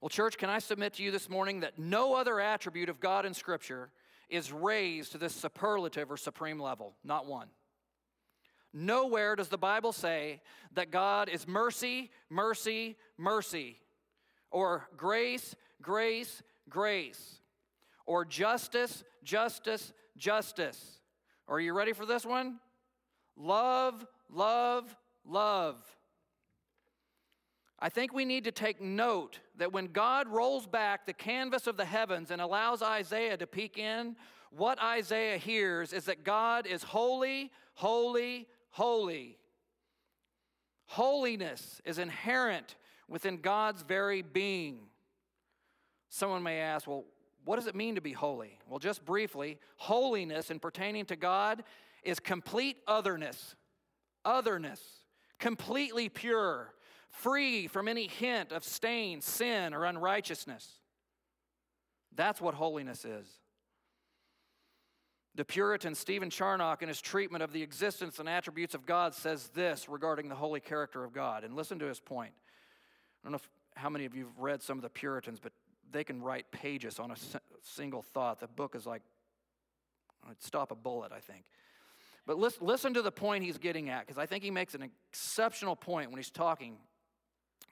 Well, 0.00 0.08
church, 0.08 0.38
can 0.38 0.48
I 0.48 0.60
submit 0.60 0.94
to 0.94 1.02
you 1.02 1.10
this 1.10 1.28
morning 1.28 1.60
that 1.60 1.78
no 1.78 2.14
other 2.14 2.40
attribute 2.40 2.88
of 2.88 3.00
God 3.00 3.26
in 3.26 3.34
Scripture 3.34 3.90
is 4.30 4.52
raised 4.52 5.12
to 5.12 5.18
this 5.18 5.34
superlative 5.34 6.10
or 6.10 6.16
supreme 6.16 6.60
level? 6.60 6.94
Not 7.04 7.26
one. 7.26 7.48
Nowhere 8.72 9.34
does 9.34 9.48
the 9.48 9.58
Bible 9.58 9.92
say 9.92 10.40
that 10.74 10.90
God 10.90 11.28
is 11.28 11.48
mercy, 11.48 12.10
mercy, 12.28 12.96
mercy, 13.18 13.78
or 14.50 14.88
grace, 14.96 15.56
grace, 15.82 16.42
grace, 16.68 17.40
or 18.06 18.24
justice, 18.24 19.02
justice, 19.24 19.92
justice. 20.16 21.00
Are 21.48 21.60
you 21.60 21.72
ready 21.72 21.92
for 21.92 22.06
this 22.06 22.24
one? 22.24 22.60
Love, 23.36 24.06
love, 24.28 24.94
love. 25.24 25.76
I 27.82 27.88
think 27.88 28.12
we 28.12 28.24
need 28.24 28.44
to 28.44 28.52
take 28.52 28.80
note 28.80 29.40
that 29.56 29.72
when 29.72 29.86
God 29.86 30.28
rolls 30.28 30.66
back 30.66 31.06
the 31.06 31.12
canvas 31.12 31.66
of 31.66 31.76
the 31.76 31.84
heavens 31.84 32.30
and 32.30 32.40
allows 32.40 32.82
Isaiah 32.82 33.36
to 33.38 33.46
peek 33.46 33.78
in, 33.78 34.16
what 34.50 34.80
Isaiah 34.82 35.38
hears 35.38 35.92
is 35.92 36.04
that 36.04 36.24
God 36.24 36.66
is 36.66 36.82
holy, 36.82 37.50
holy, 37.74 38.46
holy. 38.70 39.38
Holiness 40.86 41.80
is 41.84 41.98
inherent 41.98 42.76
within 43.08 43.38
God's 43.38 43.82
very 43.82 44.22
being. 44.22 44.80
Someone 46.10 46.42
may 46.42 46.58
ask, 46.58 46.86
well, 46.86 47.04
what 47.44 47.56
does 47.56 47.66
it 47.66 47.74
mean 47.74 47.94
to 47.94 48.00
be 48.00 48.12
holy? 48.12 48.58
Well, 48.68 48.78
just 48.78 49.04
briefly, 49.04 49.58
holiness 49.76 50.50
in 50.50 50.58
pertaining 50.58 51.06
to 51.06 51.16
God 51.16 51.62
is 52.02 52.20
complete 52.20 52.76
otherness. 52.86 53.54
Otherness. 54.24 54.80
Completely 55.38 56.10
pure, 56.10 56.74
free 57.10 57.66
from 57.66 57.88
any 57.88 58.06
hint 58.06 58.52
of 58.52 58.64
stain, 58.64 59.20
sin, 59.20 59.74
or 59.74 59.84
unrighteousness. 59.84 60.68
That's 62.14 62.40
what 62.40 62.54
holiness 62.54 63.04
is. 63.04 63.26
The 65.36 65.44
Puritan 65.44 65.94
Stephen 65.94 66.28
Charnock, 66.28 66.82
in 66.82 66.88
his 66.88 67.00
treatment 67.00 67.42
of 67.42 67.52
the 67.52 67.62
existence 67.62 68.18
and 68.18 68.28
attributes 68.28 68.74
of 68.74 68.84
God, 68.84 69.14
says 69.14 69.48
this 69.54 69.88
regarding 69.88 70.28
the 70.28 70.34
holy 70.34 70.60
character 70.60 71.04
of 71.04 71.12
God. 71.12 71.44
And 71.44 71.54
listen 71.54 71.78
to 71.78 71.86
his 71.86 72.00
point. 72.00 72.32
I 73.22 73.26
don't 73.26 73.32
know 73.32 73.36
if, 73.36 73.48
how 73.76 73.90
many 73.90 74.06
of 74.06 74.14
you 74.14 74.24
have 74.24 74.38
read 74.38 74.62
some 74.62 74.76
of 74.76 74.82
the 74.82 74.90
Puritans, 74.90 75.38
but 75.40 75.52
they 75.92 76.04
can 76.04 76.20
write 76.20 76.50
pages 76.50 76.98
on 76.98 77.10
a 77.10 77.16
single 77.62 78.02
thought. 78.02 78.40
The 78.40 78.48
book 78.48 78.74
is 78.74 78.86
like, 78.86 79.02
I'd 80.28 80.42
stop 80.42 80.72
a 80.72 80.74
bullet, 80.74 81.12
I 81.12 81.20
think. 81.20 81.44
But 82.26 82.38
listen, 82.38 82.66
listen 82.66 82.94
to 82.94 83.02
the 83.02 83.12
point 83.12 83.44
he's 83.44 83.58
getting 83.58 83.88
at, 83.88 84.06
because 84.06 84.18
I 84.18 84.26
think 84.26 84.44
he 84.44 84.50
makes 84.50 84.74
an 84.74 84.82
exceptional 84.82 85.76
point 85.76 86.10
when 86.10 86.18
he's 86.18 86.30
talking 86.30 86.76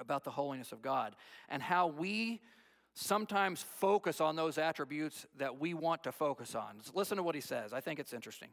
about 0.00 0.24
the 0.24 0.30
holiness 0.30 0.72
of 0.72 0.82
God 0.82 1.14
and 1.48 1.62
how 1.62 1.86
we 1.86 2.40
sometimes 2.94 3.62
focus 3.62 4.20
on 4.20 4.36
those 4.36 4.58
attributes 4.58 5.26
that 5.36 5.60
we 5.60 5.74
want 5.74 6.02
to 6.02 6.12
focus 6.12 6.54
on. 6.54 6.80
listen 6.94 7.16
to 7.16 7.22
what 7.22 7.34
he 7.34 7.40
says. 7.40 7.72
I 7.72 7.80
think 7.80 8.00
it's 8.00 8.12
interesting. 8.12 8.48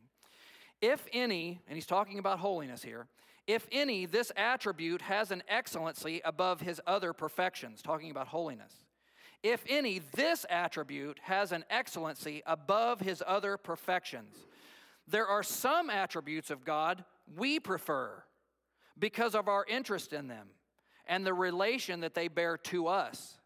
If 0.82 1.08
any, 1.14 1.62
and 1.68 1.76
he's 1.76 1.86
talking 1.86 2.20
about 2.20 2.40
holiness 2.40 2.84
here, 2.84 3.08
if 3.48 3.68
any, 3.72 4.06
this 4.06 4.32
attribute 4.36 5.02
has 5.02 5.32
an 5.32 5.44
excellency 5.48 6.22
above 6.26 6.62
his 6.62 6.82
other 6.86 7.14
perfections, 7.14 7.82
talking 7.82 8.12
about 8.12 8.28
holiness. 8.28 8.74
If 9.44 9.64
any, 9.70 10.02
this 10.16 10.46
attribute 10.50 11.20
has 11.24 11.52
an 11.52 11.64
excellency 11.70 12.42
above 12.46 13.00
his 13.00 13.22
other 13.26 13.58
perfections. 13.58 14.36
There 15.08 15.28
are 15.28 15.44
some 15.44 15.90
attributes 15.90 16.50
of 16.50 16.66
God 16.66 17.04
we 17.38 17.60
prefer 17.60 18.24
because 18.98 19.36
of 19.36 19.48
our 19.48 19.66
interest 19.68 20.14
in 20.14 20.28
them 20.28 20.48
and 21.08 21.26
the 21.26 21.34
relation 21.34 22.02
that 22.02 22.14
they 22.14 22.28
bear 22.28 22.58
to 22.58 22.88
us 22.88 23.38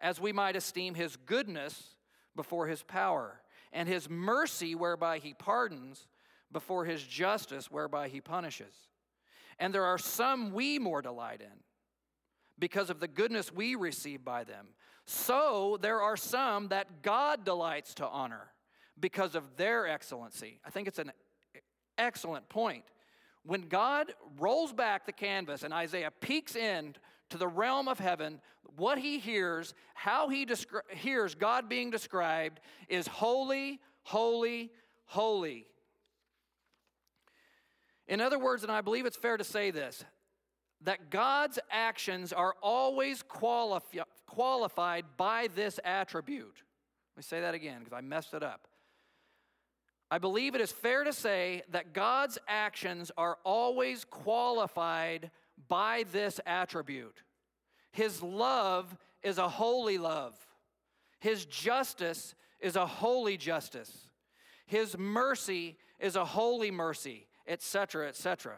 as 0.00 0.20
we 0.20 0.32
might 0.32 0.56
esteem 0.56 0.94
his 0.94 1.16
goodness 1.16 1.94
before 2.34 2.66
his 2.66 2.82
power, 2.82 3.40
and 3.72 3.88
his 3.88 4.08
mercy 4.08 4.74
whereby 4.74 5.18
he 5.18 5.34
pardons 5.34 6.06
before 6.52 6.84
his 6.84 7.02
justice 7.02 7.70
whereby 7.70 8.08
he 8.08 8.20
punishes. 8.20 8.74
And 9.58 9.74
there 9.74 9.84
are 9.84 9.98
some 9.98 10.52
we 10.52 10.78
more 10.78 11.02
delight 11.02 11.40
in 11.40 11.58
because 12.58 12.88
of 12.88 13.00
the 13.00 13.08
goodness 13.08 13.52
we 13.52 13.74
receive 13.74 14.24
by 14.24 14.44
them. 14.44 14.68
So 15.04 15.78
there 15.80 16.00
are 16.00 16.16
some 16.16 16.68
that 16.68 17.02
God 17.02 17.44
delights 17.44 17.94
to 17.94 18.06
honor 18.06 18.52
because 18.98 19.34
of 19.34 19.56
their 19.56 19.86
excellency. 19.86 20.60
I 20.64 20.70
think 20.70 20.88
it's 20.88 20.98
an 20.98 21.12
excellent 21.98 22.48
point. 22.48 22.84
When 23.44 23.62
God 23.62 24.12
rolls 24.38 24.72
back 24.72 25.06
the 25.06 25.12
canvas 25.12 25.62
and 25.62 25.72
Isaiah 25.72 26.10
peeks 26.20 26.56
in 26.56 26.94
to 27.30 27.38
the 27.38 27.48
realm 27.48 27.88
of 27.88 27.98
heaven, 27.98 28.40
what 28.76 28.98
he 28.98 29.18
hears, 29.18 29.74
how 29.94 30.28
he 30.28 30.44
descri- 30.44 30.82
hears 30.90 31.34
God 31.34 31.68
being 31.68 31.90
described 31.90 32.60
is 32.88 33.06
holy, 33.06 33.80
holy, 34.02 34.70
holy. 35.06 35.66
In 38.06 38.20
other 38.20 38.38
words, 38.38 38.62
and 38.62 38.72
I 38.72 38.80
believe 38.80 39.06
it's 39.06 39.16
fair 39.16 39.36
to 39.36 39.44
say 39.44 39.70
this, 39.70 40.04
that 40.82 41.10
God's 41.10 41.58
actions 41.70 42.32
are 42.32 42.54
always 42.62 43.22
qualifi- 43.22 44.02
qualified 44.26 45.04
by 45.16 45.48
this 45.54 45.78
attribute. 45.84 46.62
Let 47.14 47.16
me 47.16 47.22
say 47.22 47.40
that 47.40 47.54
again 47.54 47.80
because 47.80 47.92
I 47.92 48.00
messed 48.00 48.34
it 48.34 48.42
up. 48.42 48.66
I 50.10 50.18
believe 50.18 50.54
it 50.54 50.60
is 50.60 50.72
fair 50.72 51.04
to 51.04 51.12
say 51.12 51.62
that 51.70 51.92
God's 51.92 52.38
actions 52.48 53.12
are 53.16 53.38
always 53.44 54.04
qualified 54.04 55.30
by 55.68 56.04
this 56.12 56.40
attribute. 56.46 57.22
His 57.92 58.22
love 58.22 58.96
is 59.22 59.38
a 59.38 59.48
holy 59.48 59.98
love, 59.98 60.34
His 61.20 61.44
justice 61.44 62.34
is 62.60 62.76
a 62.76 62.86
holy 62.86 63.36
justice, 63.36 64.08
His 64.66 64.98
mercy 64.98 65.76
is 65.98 66.16
a 66.16 66.24
holy 66.24 66.70
mercy, 66.70 67.26
etc., 67.46 68.08
etc. 68.08 68.56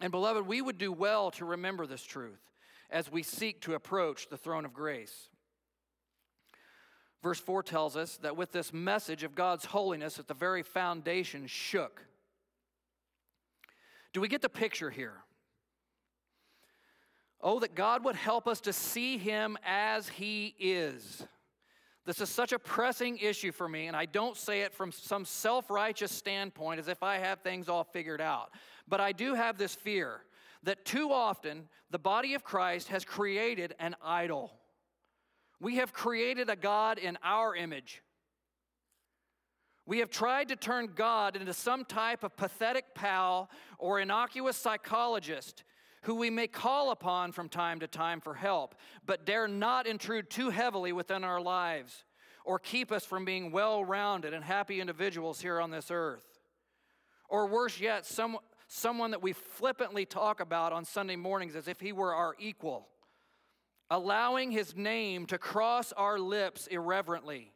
And 0.00 0.10
beloved, 0.10 0.46
we 0.46 0.60
would 0.60 0.78
do 0.78 0.90
well 0.90 1.30
to 1.32 1.44
remember 1.44 1.86
this 1.86 2.02
truth 2.02 2.40
as 2.90 3.10
we 3.10 3.22
seek 3.22 3.60
to 3.62 3.74
approach 3.74 4.28
the 4.28 4.36
throne 4.36 4.64
of 4.64 4.72
grace. 4.72 5.28
Verse 7.22 7.38
4 7.38 7.62
tells 7.62 7.96
us 7.96 8.16
that 8.18 8.36
with 8.36 8.52
this 8.52 8.72
message 8.72 9.22
of 9.22 9.34
God's 9.34 9.64
holiness 9.64 10.18
at 10.18 10.26
the 10.26 10.34
very 10.34 10.62
foundation 10.62 11.46
shook. 11.46 12.04
Do 14.12 14.20
we 14.20 14.28
get 14.28 14.42
the 14.42 14.48
picture 14.48 14.90
here? 14.90 15.14
Oh, 17.40 17.60
that 17.60 17.74
God 17.74 18.04
would 18.04 18.16
help 18.16 18.46
us 18.46 18.60
to 18.62 18.72
see 18.72 19.18
Him 19.18 19.56
as 19.64 20.08
He 20.08 20.54
is. 20.58 21.24
This 22.04 22.20
is 22.20 22.28
such 22.28 22.52
a 22.52 22.58
pressing 22.58 23.18
issue 23.18 23.52
for 23.52 23.68
me, 23.68 23.86
and 23.86 23.96
I 23.96 24.06
don't 24.06 24.36
say 24.36 24.62
it 24.62 24.74
from 24.74 24.90
some 24.90 25.24
self 25.24 25.70
righteous 25.70 26.10
standpoint 26.10 26.80
as 26.80 26.88
if 26.88 27.02
I 27.02 27.18
have 27.18 27.40
things 27.40 27.68
all 27.68 27.84
figured 27.84 28.20
out. 28.20 28.50
But 28.88 29.00
I 29.00 29.12
do 29.12 29.34
have 29.34 29.56
this 29.56 29.74
fear 29.74 30.22
that 30.64 30.84
too 30.84 31.12
often 31.12 31.68
the 31.90 31.98
body 31.98 32.34
of 32.34 32.42
Christ 32.42 32.88
has 32.88 33.04
created 33.04 33.74
an 33.78 33.94
idol. 34.02 34.52
We 35.62 35.76
have 35.76 35.92
created 35.92 36.50
a 36.50 36.56
God 36.56 36.98
in 36.98 37.16
our 37.22 37.54
image, 37.54 38.02
We 39.86 39.98
have 39.98 40.10
tried 40.10 40.48
to 40.48 40.56
turn 40.56 40.90
God 40.94 41.36
into 41.36 41.52
some 41.52 41.84
type 41.84 42.24
of 42.24 42.36
pathetic 42.36 42.94
pal 42.94 43.48
or 43.78 44.00
innocuous 44.00 44.56
psychologist 44.56 45.62
who 46.02 46.16
we 46.16 46.30
may 46.30 46.48
call 46.48 46.90
upon 46.90 47.30
from 47.30 47.48
time 47.48 47.78
to 47.80 47.86
time 47.86 48.20
for 48.20 48.34
help, 48.34 48.74
but 49.06 49.24
dare 49.24 49.46
not 49.46 49.86
intrude 49.86 50.30
too 50.30 50.50
heavily 50.50 50.92
within 50.92 51.22
our 51.22 51.40
lives 51.40 52.04
or 52.44 52.58
keep 52.58 52.90
us 52.90 53.04
from 53.04 53.24
being 53.24 53.52
well 53.52 53.84
rounded 53.84 54.34
and 54.34 54.44
happy 54.44 54.80
individuals 54.80 55.40
here 55.40 55.60
on 55.60 55.70
this 55.70 55.90
earth. 55.92 56.40
Or 57.28 57.46
worse 57.46 57.80
yet, 57.80 58.04
some, 58.04 58.38
someone 58.66 59.12
that 59.12 59.22
we 59.22 59.32
flippantly 59.32 60.06
talk 60.06 60.40
about 60.40 60.72
on 60.72 60.84
Sunday 60.84 61.16
mornings 61.16 61.54
as 61.54 61.68
if 61.68 61.78
he 61.80 61.92
were 61.92 62.14
our 62.14 62.34
equal, 62.40 62.88
allowing 63.92 64.50
his 64.50 64.74
name 64.74 65.26
to 65.26 65.36
cross 65.36 65.92
our 65.92 66.18
lips 66.18 66.66
irreverently. 66.68 67.52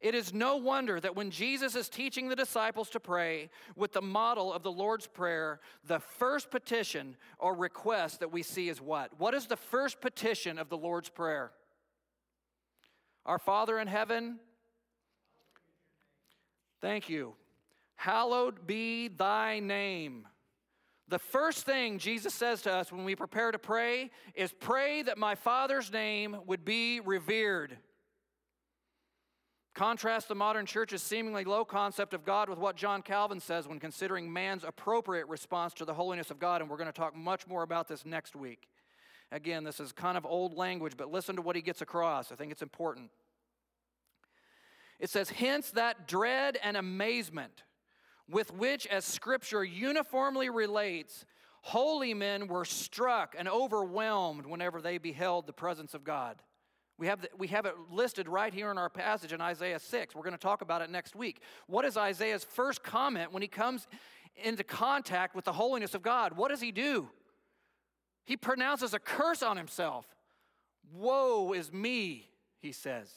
It 0.00 0.16
is 0.16 0.34
no 0.34 0.56
wonder 0.56 0.98
that 0.98 1.14
when 1.14 1.30
Jesus 1.30 1.76
is 1.76 1.88
teaching 1.88 2.28
the 2.28 2.34
disciples 2.34 2.90
to 2.90 2.98
pray 2.98 3.48
with 3.76 3.92
the 3.92 4.02
model 4.02 4.52
of 4.52 4.64
the 4.64 4.72
Lord's 4.72 5.06
Prayer, 5.06 5.60
the 5.86 6.00
first 6.00 6.50
petition 6.50 7.16
or 7.38 7.54
request 7.54 8.18
that 8.18 8.32
we 8.32 8.42
see 8.42 8.68
is 8.68 8.80
what? 8.80 9.12
What 9.20 9.32
is 9.32 9.46
the 9.46 9.56
first 9.56 10.00
petition 10.00 10.58
of 10.58 10.68
the 10.68 10.76
Lord's 10.76 11.08
Prayer? 11.08 11.52
Our 13.24 13.38
Father 13.38 13.78
in 13.78 13.86
heaven, 13.86 14.40
thank 16.80 17.08
you. 17.08 17.34
Hallowed 17.94 18.66
be 18.66 19.06
thy 19.06 19.60
name. 19.60 20.26
The 21.12 21.18
first 21.18 21.66
thing 21.66 21.98
Jesus 21.98 22.32
says 22.32 22.62
to 22.62 22.72
us 22.72 22.90
when 22.90 23.04
we 23.04 23.14
prepare 23.14 23.52
to 23.52 23.58
pray 23.58 24.10
is 24.34 24.50
pray 24.50 25.02
that 25.02 25.18
my 25.18 25.34
Father's 25.34 25.92
name 25.92 26.34
would 26.46 26.64
be 26.64 27.00
revered. 27.00 27.76
Contrast 29.74 30.28
the 30.28 30.34
modern 30.34 30.64
church's 30.64 31.02
seemingly 31.02 31.44
low 31.44 31.66
concept 31.66 32.14
of 32.14 32.24
God 32.24 32.48
with 32.48 32.58
what 32.58 32.76
John 32.76 33.02
Calvin 33.02 33.40
says 33.40 33.68
when 33.68 33.78
considering 33.78 34.32
man's 34.32 34.64
appropriate 34.64 35.28
response 35.28 35.74
to 35.74 35.84
the 35.84 35.92
holiness 35.92 36.30
of 36.30 36.38
God, 36.38 36.62
and 36.62 36.70
we're 36.70 36.78
going 36.78 36.86
to 36.86 36.94
talk 36.94 37.14
much 37.14 37.46
more 37.46 37.62
about 37.62 37.88
this 37.88 38.06
next 38.06 38.34
week. 38.34 38.70
Again, 39.30 39.64
this 39.64 39.80
is 39.80 39.92
kind 39.92 40.16
of 40.16 40.24
old 40.24 40.54
language, 40.54 40.94
but 40.96 41.12
listen 41.12 41.36
to 41.36 41.42
what 41.42 41.56
he 41.56 41.60
gets 41.60 41.82
across. 41.82 42.32
I 42.32 42.36
think 42.36 42.52
it's 42.52 42.62
important. 42.62 43.10
It 44.98 45.10
says, 45.10 45.28
Hence 45.28 45.72
that 45.72 46.08
dread 46.08 46.58
and 46.62 46.78
amazement 46.78 47.64
with 48.32 48.52
which, 48.54 48.86
as 48.86 49.04
Scripture 49.04 49.62
uniformly 49.62 50.48
relates, 50.48 51.24
holy 51.60 52.14
men 52.14 52.48
were 52.48 52.64
struck 52.64 53.36
and 53.38 53.48
overwhelmed 53.48 54.46
whenever 54.46 54.80
they 54.80 54.98
beheld 54.98 55.46
the 55.46 55.52
presence 55.52 55.94
of 55.94 56.02
God. 56.02 56.42
We 56.98 57.06
have, 57.08 57.22
the, 57.22 57.28
we 57.36 57.48
have 57.48 57.66
it 57.66 57.74
listed 57.90 58.28
right 58.28 58.52
here 58.52 58.70
in 58.70 58.78
our 58.78 58.88
passage 58.88 59.32
in 59.32 59.40
Isaiah 59.40 59.78
6. 59.78 60.14
We're 60.14 60.22
going 60.22 60.32
to 60.32 60.38
talk 60.38 60.62
about 60.62 60.82
it 60.82 60.90
next 60.90 61.14
week. 61.14 61.42
What 61.66 61.84
is 61.84 61.96
Isaiah's 61.96 62.44
first 62.44 62.82
comment 62.82 63.32
when 63.32 63.42
he 63.42 63.48
comes 63.48 63.86
into 64.42 64.64
contact 64.64 65.34
with 65.34 65.44
the 65.44 65.52
holiness 65.52 65.94
of 65.94 66.02
God? 66.02 66.36
What 66.36 66.48
does 66.50 66.60
he 66.60 66.72
do? 66.72 67.08
He 68.24 68.36
pronounces 68.36 68.94
a 68.94 68.98
curse 68.98 69.42
on 69.42 69.56
himself. 69.56 70.06
Woe 70.94 71.52
is 71.52 71.72
me, 71.72 72.30
he 72.60 72.72
says. 72.72 73.10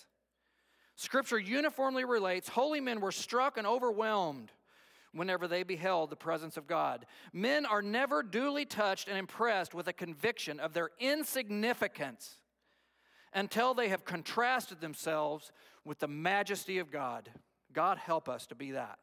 Scripture 0.95 1.39
uniformly 1.39 2.05
relates 2.05 2.49
holy 2.49 2.81
men 2.81 3.01
were 3.01 3.11
struck 3.11 3.57
and 3.57 3.67
overwhelmed 3.67 4.51
whenever 5.15 5.47
they 5.47 5.63
beheld 5.63 6.09
the 6.09 6.15
presence 6.15 6.57
of 6.57 6.67
God. 6.67 7.05
Men 7.31 7.65
are 7.65 7.81
never 7.81 8.21
duly 8.21 8.65
touched 8.65 9.07
and 9.07 9.17
impressed 9.17 9.73
with 9.73 9.87
a 9.87 9.93
conviction 9.93 10.59
of 10.59 10.73
their 10.73 10.89
insignificance 10.99 12.35
until 13.33 13.73
they 13.73 13.87
have 13.87 14.03
contrasted 14.03 14.81
themselves 14.81 15.51
with 15.85 15.99
the 15.99 16.07
majesty 16.07 16.79
of 16.79 16.91
God. 16.91 17.29
God 17.71 17.97
help 17.97 18.27
us 18.27 18.45
to 18.47 18.55
be 18.55 18.71
that. 18.71 18.99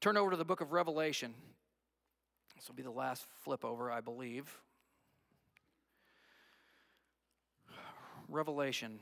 Turn 0.00 0.18
over 0.18 0.32
to 0.32 0.36
the 0.36 0.44
book 0.44 0.60
of 0.60 0.72
Revelation. 0.72 1.32
This 2.54 2.68
will 2.68 2.74
be 2.74 2.82
the 2.82 2.90
last 2.90 3.24
flip 3.42 3.64
over, 3.64 3.90
I 3.90 4.02
believe. 4.02 4.58
Revelation. 8.28 9.00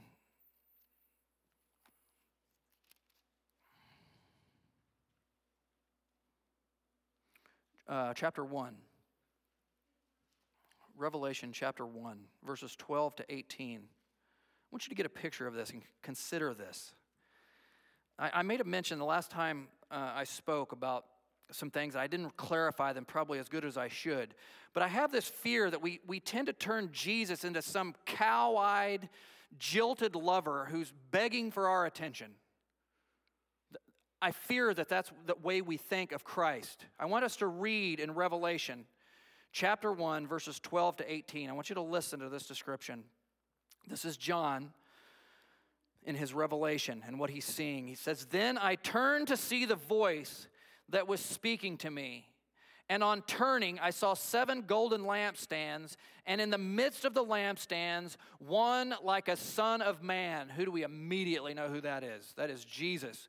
Uh, 7.89 8.15
chapter 8.15 8.45
1. 8.45 8.75
Revelation 10.97 11.51
chapter 11.53 11.85
1, 11.85 12.19
verses 12.47 12.77
12 12.77 13.17
to 13.17 13.25
18. 13.29 13.79
I 13.79 13.81
want 14.71 14.87
you 14.87 14.91
to 14.91 14.95
get 14.95 15.07
a 15.07 15.11
picture 15.11 15.47
of 15.47 15.55
this 15.55 15.71
and 15.71 15.83
consider 16.03 16.55
this. 16.55 16.95
I, 18.19 18.31
I 18.35 18.43
made 18.43 18.61
a 18.61 18.65
mention 18.65 18.99
the 18.99 19.05
last 19.05 19.31
time 19.31 19.69
uh, 19.91 20.13
I 20.15 20.25
spoke 20.25 20.73
about 20.73 21.07
some 21.51 21.71
things. 21.71 21.97
I 21.97 22.07
didn't 22.07 22.37
clarify 22.37 22.93
them 22.93 23.05
probably 23.05 23.39
as 23.39 23.49
good 23.49 23.65
as 23.65 23.77
I 23.77 23.89
should. 23.89 24.35
But 24.75 24.83
I 24.83 24.89
have 24.89 25.11
this 25.11 25.27
fear 25.27 25.71
that 25.71 25.83
we, 25.83 26.01
we 26.07 26.21
tend 26.21 26.47
to 26.47 26.53
turn 26.53 26.91
Jesus 26.93 27.45
into 27.45 27.63
some 27.63 27.95
cow 28.07 28.57
eyed, 28.57 29.09
jilted 29.59 30.15
lover 30.15 30.69
who's 30.71 30.93
begging 31.11 31.51
for 31.51 31.69
our 31.69 31.85
attention. 31.85 32.33
I 34.23 34.31
fear 34.31 34.73
that 34.73 34.89
that's 34.89 35.11
the 35.27 35.35
way 35.43 35.63
we 35.63 35.77
think 35.77 36.13
of 36.13 36.23
Christ. 36.23 36.87
I 36.97 37.07
want 37.07 37.25
us 37.25 37.37
to 37.37 37.49
read 37.49 37.99
in 37.99 38.15
Revelation 38.15 38.85
chapter 39.51 39.93
1, 39.93 40.29
verses 40.29 40.61
12 40.61 40.99
to 40.99 41.13
18. 41.13 41.51
I 41.51 41.53
want 41.53 41.69
you 41.69 41.75
to 41.75 41.83
listen 41.83 42.21
to 42.21 42.29
this 42.29 42.47
description. 42.47 43.03
This 43.89 44.05
is 44.05 44.17
John 44.17 44.73
in 46.05 46.15
his 46.15 46.33
revelation 46.33 47.03
and 47.05 47.19
what 47.19 47.31
he's 47.31 47.45
seeing. 47.45 47.89
He 47.89 47.97
says, 47.97 48.27
Then 48.27 48.59
I 48.59 48.77
turned 48.77 49.27
to 49.27 49.37
see 49.37 49.65
the 49.65 49.75
voice 49.75 50.47
that 50.91 51.09
was 51.09 51.21
speaking 51.21 51.77
to 51.79 51.91
me. 51.91 52.29
And 52.89 53.03
on 53.03 53.23
turning, 53.23 53.81
I 53.81 53.91
saw 53.91 54.15
seven 54.15 54.63
golden 54.67 55.03
lampstands, 55.03 55.97
and 56.27 56.41
in 56.41 56.51
the 56.51 56.59
midst 56.59 57.05
of 57.05 57.15
the 57.15 57.25
lampstands, 57.25 58.17
one 58.39 58.95
like 59.03 59.29
a 59.29 59.37
son 59.37 59.83
of 59.83 60.03
man. 60.03 60.49
Who 60.49 60.65
do 60.65 60.71
we 60.71 60.83
immediately 60.83 61.55
know 61.55 61.69
who 61.69 61.81
that 61.81 62.05
is? 62.05 62.35
That 62.37 62.51
is 62.51 62.65
Jesus. 62.65 63.29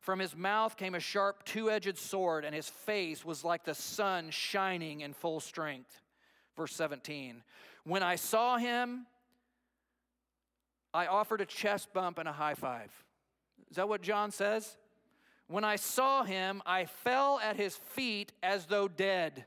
From 0.00 0.18
his 0.18 0.34
mouth 0.34 0.76
came 0.76 0.94
a 0.94 1.00
sharp 1.00 1.44
two 1.44 1.70
edged 1.70 1.98
sword, 1.98 2.44
and 2.44 2.54
his 2.54 2.68
face 2.68 3.24
was 3.24 3.44
like 3.44 3.64
the 3.64 3.74
sun 3.74 4.30
shining 4.30 5.02
in 5.02 5.12
full 5.12 5.40
strength. 5.40 6.00
Verse 6.56 6.74
17 6.74 7.42
When 7.84 8.02
I 8.02 8.16
saw 8.16 8.56
him, 8.56 9.06
I 10.92 11.06
offered 11.06 11.42
a 11.42 11.46
chest 11.46 11.92
bump 11.92 12.18
and 12.18 12.28
a 12.28 12.32
high 12.32 12.54
five. 12.54 12.90
Is 13.70 13.76
that 13.76 13.88
what 13.88 14.02
John 14.02 14.30
says? 14.30 14.76
When 15.46 15.64
I 15.64 15.76
saw 15.76 16.24
him, 16.24 16.62
I 16.64 16.86
fell 16.86 17.38
at 17.40 17.56
his 17.56 17.76
feet 17.76 18.32
as 18.42 18.66
though 18.66 18.88
dead. 18.88 19.44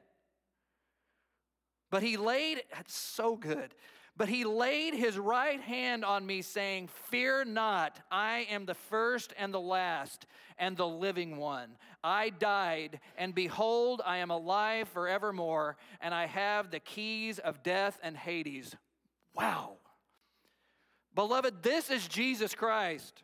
But 1.89 2.04
he 2.04 2.18
laid, 2.18 2.63
that's 2.74 2.96
so 2.96 3.36
good. 3.36 3.74
But 4.15 4.30
he 4.30 4.43
laid 4.43 4.93
his 4.93 5.17
right 5.17 5.60
hand 5.60 6.06
on 6.06 6.26
me, 6.26 6.43
saying, 6.43 6.89
Fear 7.10 7.45
not, 7.45 7.99
I 8.12 8.45
am 8.49 8.65
the 8.65 8.76
first 8.76 9.34
and 9.38 9.52
the 9.52 9.60
last 9.60 10.28
and 10.60 10.78
the 10.78 10.88
living 10.88 11.38
one. 11.38 11.78
I 12.04 12.30
died, 12.30 12.99
and 13.17 13.34
behold, 13.34 14.02
I 14.06 14.17
am 14.17 14.30
alive 14.30 14.88
forevermore, 14.89 15.78
and 15.99 16.13
I 16.13 16.28
have 16.28 16.69
the 16.69 16.80
keys 16.80 17.39
of 17.39 17.63
death 17.63 17.99
and 18.04 18.15
Hades. 18.15 18.76
Wow. 19.34 19.78
Beloved, 21.15 21.63
this 21.63 21.89
is 21.89 22.08
Jesus 22.08 22.54
Christ. 22.54 23.23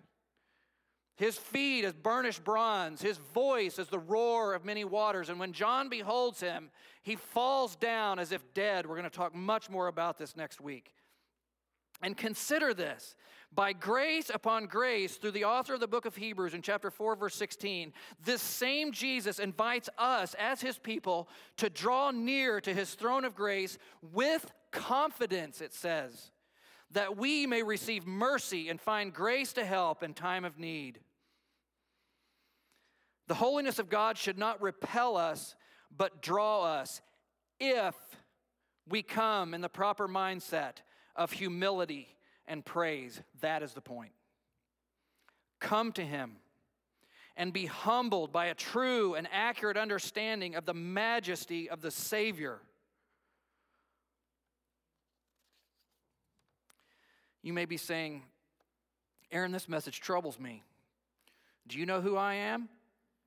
His 1.20 1.36
feet 1.36 1.84
is 1.84 1.92
burnished 1.92 2.46
bronze, 2.46 3.02
his 3.02 3.18
voice 3.18 3.78
is 3.78 3.90
the 3.90 4.00
roar 4.00 4.54
of 4.54 4.64
many 4.64 4.86
waters. 4.86 5.28
And 5.28 5.38
when 5.38 5.52
John 5.52 5.90
beholds 5.90 6.40
him, 6.40 6.70
he 7.02 7.18
falls 7.18 7.76
down 7.76 8.20
as 8.20 8.32
if 8.32 8.54
dead. 8.54 8.86
We're 8.86 8.96
going 8.96 9.04
to 9.04 9.10
talk 9.10 9.36
much 9.36 9.70
more 9.70 9.88
about 9.88 10.18
this 10.18 10.38
next 10.38 10.62
week. 10.62 10.94
And 12.02 12.16
consider 12.16 12.74
this 12.74 13.18
by 13.52 13.74
grace 13.74 14.32
upon 14.34 14.68
grace, 14.68 15.18
through 15.18 15.32
the 15.32 15.44
author 15.44 15.74
of 15.74 15.82
the 15.82 15.90
book 15.90 16.06
of 16.06 16.16
Hebrews 16.16 16.54
in 16.54 16.62
chapter 16.62 16.90
4, 16.90 17.18
verse 17.18 17.36
16, 17.36 17.92
this 18.24 18.42
same 18.42 18.94
Jesus 18.94 19.40
invites 19.40 19.90
us 19.98 20.38
as 20.40 20.62
his 20.62 20.78
people 20.78 21.28
to 21.58 21.70
draw 21.70 22.12
near 22.12 22.62
to 22.62 22.74
his 22.74 22.94
throne 22.94 23.26
of 23.26 23.36
grace 23.36 23.78
with 24.14 24.54
confidence, 24.72 25.60
it 25.60 25.74
says 25.74 26.32
that 26.92 27.18
we 27.18 27.46
may 27.46 27.62
receive 27.62 28.08
mercy 28.08 28.70
and 28.70 28.80
find 28.80 29.14
grace 29.14 29.52
to 29.52 29.66
help 29.66 30.02
in 30.02 30.14
time 30.14 30.46
of 30.46 30.58
need. 30.58 31.02
The 33.30 33.36
holiness 33.36 33.78
of 33.78 33.92
God 33.92 34.18
should 34.18 34.40
not 34.40 34.60
repel 34.60 35.16
us, 35.16 35.56
but 35.96 36.20
draw 36.20 36.64
us 36.64 37.00
if 37.60 37.96
we 38.88 39.04
come 39.04 39.54
in 39.54 39.62
the 39.62 39.70
proper 39.70 40.08
mindset 40.08 40.78
of 41.16 41.32
humility 41.32 42.08
and 42.48 42.66
praise. 42.66 43.22
That 43.42 43.62
is 43.62 43.74
the 43.74 43.82
point. 43.82 44.14
Come 45.60 45.92
to 45.92 46.04
Him 46.04 46.38
and 47.38 47.54
be 47.54 47.68
humbled 47.68 48.32
by 48.32 48.48
a 48.48 48.56
true 48.56 49.14
and 49.14 49.28
accurate 49.32 49.78
understanding 49.78 50.56
of 50.56 50.66
the 50.66 50.74
majesty 50.74 51.70
of 51.70 51.82
the 51.82 51.92
Savior. 51.92 52.58
You 57.44 57.54
may 57.54 57.66
be 57.66 57.78
saying, 57.78 58.24
Aaron, 59.32 59.52
this 59.52 59.70
message 59.70 60.02
troubles 60.02 60.40
me. 60.40 60.64
Do 61.68 61.78
you 61.78 61.86
know 61.86 62.02
who 62.02 62.18
I 62.18 62.34
am? 62.34 62.70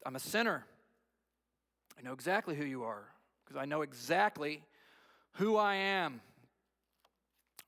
I'm 0.04 0.16
a 0.16 0.20
sinner. 0.20 0.66
I 1.98 2.02
know 2.02 2.12
exactly 2.12 2.56
who 2.56 2.64
you 2.64 2.84
are 2.84 3.04
because 3.44 3.60
I 3.60 3.64
know 3.64 3.82
exactly 3.82 4.64
who 5.34 5.56
I 5.56 5.76
am. 5.76 6.20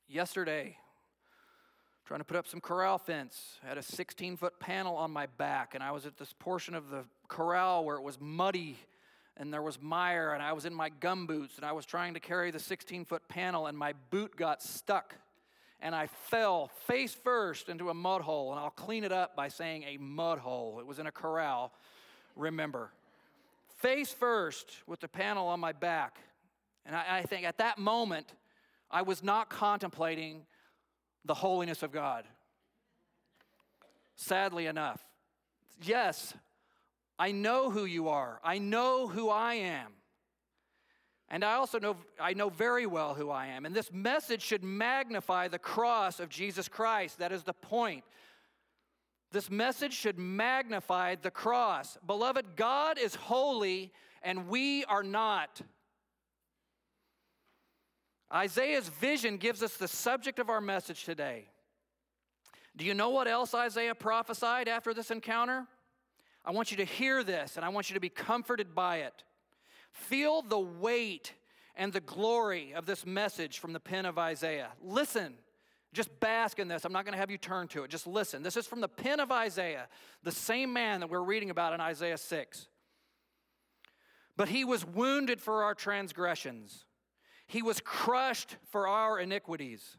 Yesterday, 0.09 0.77
trying 2.05 2.21
to 2.21 2.25
put 2.25 2.37
up 2.37 2.47
some 2.47 2.61
corral 2.61 2.99
fence, 2.99 3.59
I 3.65 3.69
had 3.69 3.79
a 3.79 3.83
16 3.83 4.37
foot 4.37 4.59
panel 4.59 4.97
on 4.97 5.11
my 5.11 5.27
back, 5.27 5.75
and 5.75 5.83
I 5.83 5.93
was 5.93 6.07
at 6.07 6.17
this 6.17 6.33
portion 6.39 6.75
of 6.75 6.91
the 6.91 7.05
corral 7.29 7.85
where 7.85 7.97
it 7.97 8.03
was 8.03 8.21
muddy 8.21 8.77
and 9.37 9.53
there 9.53 9.63
was 9.63 9.81
mire, 9.81 10.33
and 10.33 10.43
I 10.43 10.53
was 10.53 10.65
in 10.65 10.73
my 10.73 10.89
gum 10.89 11.27
boots, 11.27 11.57
and 11.57 11.65
I 11.65 11.73
was 11.73 11.85
trying 11.85 12.15
to 12.15 12.21
carry 12.21 12.51
the 12.51 12.61
16 12.61 13.05
foot 13.05 13.27
panel, 13.29 13.67
and 13.67 13.77
my 13.77 13.95
boot 14.11 14.37
got 14.37 14.63
stuck. 14.63 15.15
And 15.81 15.95
I 15.95 16.07
fell 16.07 16.71
face 16.87 17.15
first 17.15 17.69
into 17.69 17.91
a 17.91 17.95
mud 17.95 18.23
hole, 18.23 18.53
and 18.53 18.61
I'll 18.61 18.71
clean 18.71 19.03
it 19.03 19.13
up 19.13 19.35
by 19.35 19.49
saying 19.49 19.85
a 19.85 19.97
mud 19.99 20.39
hole. 20.39 20.79
It 20.79 20.87
was 20.87 20.99
in 20.99 21.07
a 21.07 21.13
corral, 21.13 21.73
remember. 22.37 22.91
Face 23.77 24.13
first 24.13 24.67
with 24.87 25.01
the 25.01 25.09
panel 25.09 25.49
on 25.49 25.61
my 25.61 25.73
back. 25.73 26.19
And 26.87 26.95
I, 26.95 27.19
I 27.19 27.23
think 27.23 27.45
at 27.45 27.59
that 27.59 27.79
moment, 27.79 28.33
I 28.91 29.03
was 29.03 29.23
not 29.23 29.51
contemplating 29.51 30.43
the 31.25 31.35
holiness 31.35 31.83
of 31.83 31.93
God. 31.93 32.25
Sadly 34.17 34.67
enough. 34.67 35.03
Yes, 35.83 36.35
I 37.19 37.33
know 37.33 37.71
who 37.71 37.85
you 37.85 38.09
are. 38.09 38.41
I 38.45 38.59
know 38.59 39.09
who 39.09 39.31
I 39.31 39.55
am. 39.55 39.93
And 41.29 41.45
I 41.45 41.55
also 41.55 41.79
know 41.79 41.97
I 42.21 42.35
know 42.35 42.49
very 42.49 42.87
well 42.87 43.15
who 43.15 43.31
I 43.31 43.47
am. 43.47 43.67
And 43.67 43.75
this 43.75 43.93
message 43.93 44.43
should 44.43 44.63
magnify 44.63 45.49
the 45.49 45.59
cross 45.59 46.21
of 46.21 46.29
Jesus 46.29 46.69
Christ. 46.69 47.19
That 47.19 47.33
is 47.33 47.43
the 47.43 47.55
point. 47.55 48.05
This 49.35 49.51
message 49.51 49.93
should 49.93 50.17
magnify 50.17 51.17
the 51.17 51.31
cross. 51.31 51.99
Beloved, 52.07 52.55
God 52.55 53.01
is 53.01 53.17
holy 53.17 53.91
and 54.23 54.47
we 54.47 54.85
are 54.85 55.03
not. 55.03 55.61
Isaiah's 58.33 58.89
vision 58.89 59.39
gives 59.39 59.61
us 59.61 59.77
the 59.77 59.89
subject 59.89 60.39
of 60.39 60.51
our 60.51 60.61
message 60.61 61.03
today. 61.03 61.49
Do 62.77 62.85
you 62.85 62.95
know 62.95 63.11
what 63.11 63.27
else 63.27 63.57
Isaiah 63.57 63.97
prophesied 63.97 64.69
after 64.69 64.95
this 64.95 65.11
encounter? 65.11 65.67
I 66.45 66.53
want 66.53 66.71
you 66.71 66.77
to 66.77 66.85
hear 66.85 67.25
this 67.25 67.57
and 67.57 67.65
I 67.65 67.71
want 67.71 67.91
you 67.91 67.95
to 67.95 68.01
be 68.01 68.11
comforted 68.11 68.73
by 68.73 68.99
it. 68.99 69.25
Feel 69.91 70.43
the 70.43 70.61
weight 70.61 71.33
and 71.75 71.93
the 71.93 72.01
glory 72.01 72.73
of 72.73 72.87
this 72.87 73.05
message 73.05 73.59
from 73.59 73.73
the 73.73 73.81
pen 73.81 74.07
of 74.07 74.17
Isaiah. 74.17 74.71
Listen, 74.81 75.35
just 75.95 76.21
bask 76.21 76.59
in 76.59 76.69
this. 76.69 76.85
I'm 76.85 76.93
not 76.93 77.05
going 77.05 77.15
to 77.15 77.19
have 77.19 77.31
you 77.31 77.39
turn 77.39 77.69
to 77.69 77.85
it. 77.85 77.91
Just 77.91 78.07
listen. 78.07 78.43
This 78.43 78.57
is 78.57 78.67
from 78.67 78.81
the 78.81 78.89
pen 78.89 79.21
of 79.21 79.33
Isaiah, 79.33 79.89
the 80.23 80.33
same 80.33 80.73
man 80.73 81.01
that 81.01 81.09
we're 81.09 81.23
reading 81.23 81.51
about 81.51 81.73
in 81.73 81.81
Isaiah 81.81 82.19
6. 82.19 82.69
But 84.37 84.49
he 84.49 84.65
was 84.65 84.85
wounded 84.85 85.41
for 85.41 85.63
our 85.63 85.75
transgressions 85.75 86.85
he 87.47 87.63
was 87.63 87.81
crushed 87.81 88.57
for 88.71 88.89
our 88.89 89.19
iniquities. 89.19 89.99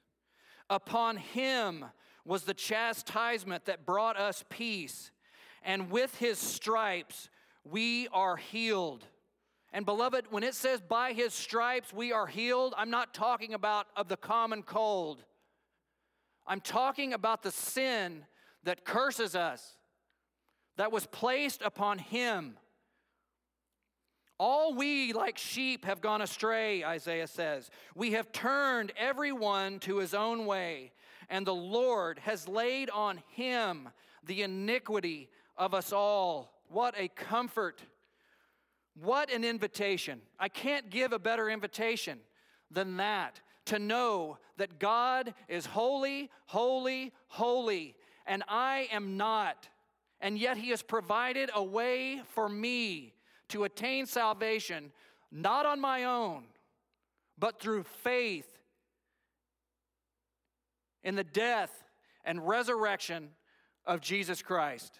Upon 0.69 1.17
him 1.17 1.86
was 2.25 2.43
the 2.43 2.53
chastisement 2.53 3.65
that 3.65 3.86
brought 3.86 4.17
us 4.17 4.43
peace, 4.49 5.12
and 5.63 5.91
with 5.91 6.15
his 6.17 6.39
stripes 6.39 7.29
we 7.63 8.08
are 8.10 8.36
healed. 8.36 9.05
And 9.71 9.86
beloved, 9.86 10.25
when 10.29 10.43
it 10.43 10.55
says 10.55 10.81
by 10.81 11.13
his 11.13 11.34
stripes 11.34 11.93
we 11.93 12.12
are 12.13 12.27
healed, 12.27 12.73
I'm 12.77 12.89
not 12.89 13.13
talking 13.13 13.53
about 13.53 13.88
of 13.95 14.08
the 14.08 14.17
common 14.17 14.63
cold. 14.63 15.23
I'm 16.47 16.62
talking 16.62 17.13
about 17.13 17.43
the 17.43 17.51
sin 17.51 18.25
that 18.63 18.86
curses 18.86 19.36
us, 19.36 19.77
that 20.77 20.91
was 20.91 21.05
placed 21.08 21.62
upon 21.62 21.99
him. 21.99 22.58
All 24.38 24.75
we, 24.75 25.13
like 25.13 25.38
sheep, 25.38 25.86
have 25.86 26.01
gone 26.01 26.21
astray, 26.21 26.84
Isaiah 26.84 27.27
says. 27.27 27.69
We 27.95 28.12
have 28.12 28.31
turned 28.31 28.91
everyone 28.97 29.79
to 29.81 29.97
his 29.97 30.13
own 30.13 30.45
way, 30.45 30.91
and 31.29 31.47
the 31.47 31.55
Lord 31.55 32.19
has 32.19 32.47
laid 32.47 32.89
on 32.89 33.21
him 33.29 33.89
the 34.25 34.41
iniquity 34.41 35.29
of 35.58 35.73
us 35.73 35.93
all. 35.93 36.51
What 36.67 36.95
a 36.97 37.08
comfort! 37.08 37.81
What 39.01 39.31
an 39.31 39.43
invitation. 39.43 40.21
I 40.39 40.47
can't 40.49 40.89
give 40.89 41.12
a 41.12 41.19
better 41.19 41.49
invitation 41.49 42.19
than 42.71 42.97
that 42.97 43.41
to 43.65 43.80
know 43.80 44.38
that 44.58 44.80
God 44.80 45.34
is 45.47 45.65
holy, 45.65 46.30
holy, 46.45 47.12
holy, 47.28 47.95
and 48.25 48.43
I 48.47 48.88
am 48.91 49.17
not. 49.17 49.69
And 50.21 50.38
yet 50.38 50.58
He 50.58 50.69
has 50.69 50.82
provided 50.82 51.49
a 51.54 51.63
way 51.63 52.21
for 52.34 52.47
me 52.47 53.13
to 53.49 53.63
attain 53.63 54.06
salvation, 54.06 54.91
not 55.32 55.65
on 55.65 55.80
my 55.80 56.06
own, 56.06 56.43
but 57.38 57.60
through 57.60 57.84
faith 57.84 58.47
in 61.04 61.15
the 61.15 61.23
death 61.23 61.84
and 62.23 62.47
resurrection 62.47 63.30
of 63.86 64.01
Jesus 64.01 64.41
Christ. 64.41 64.99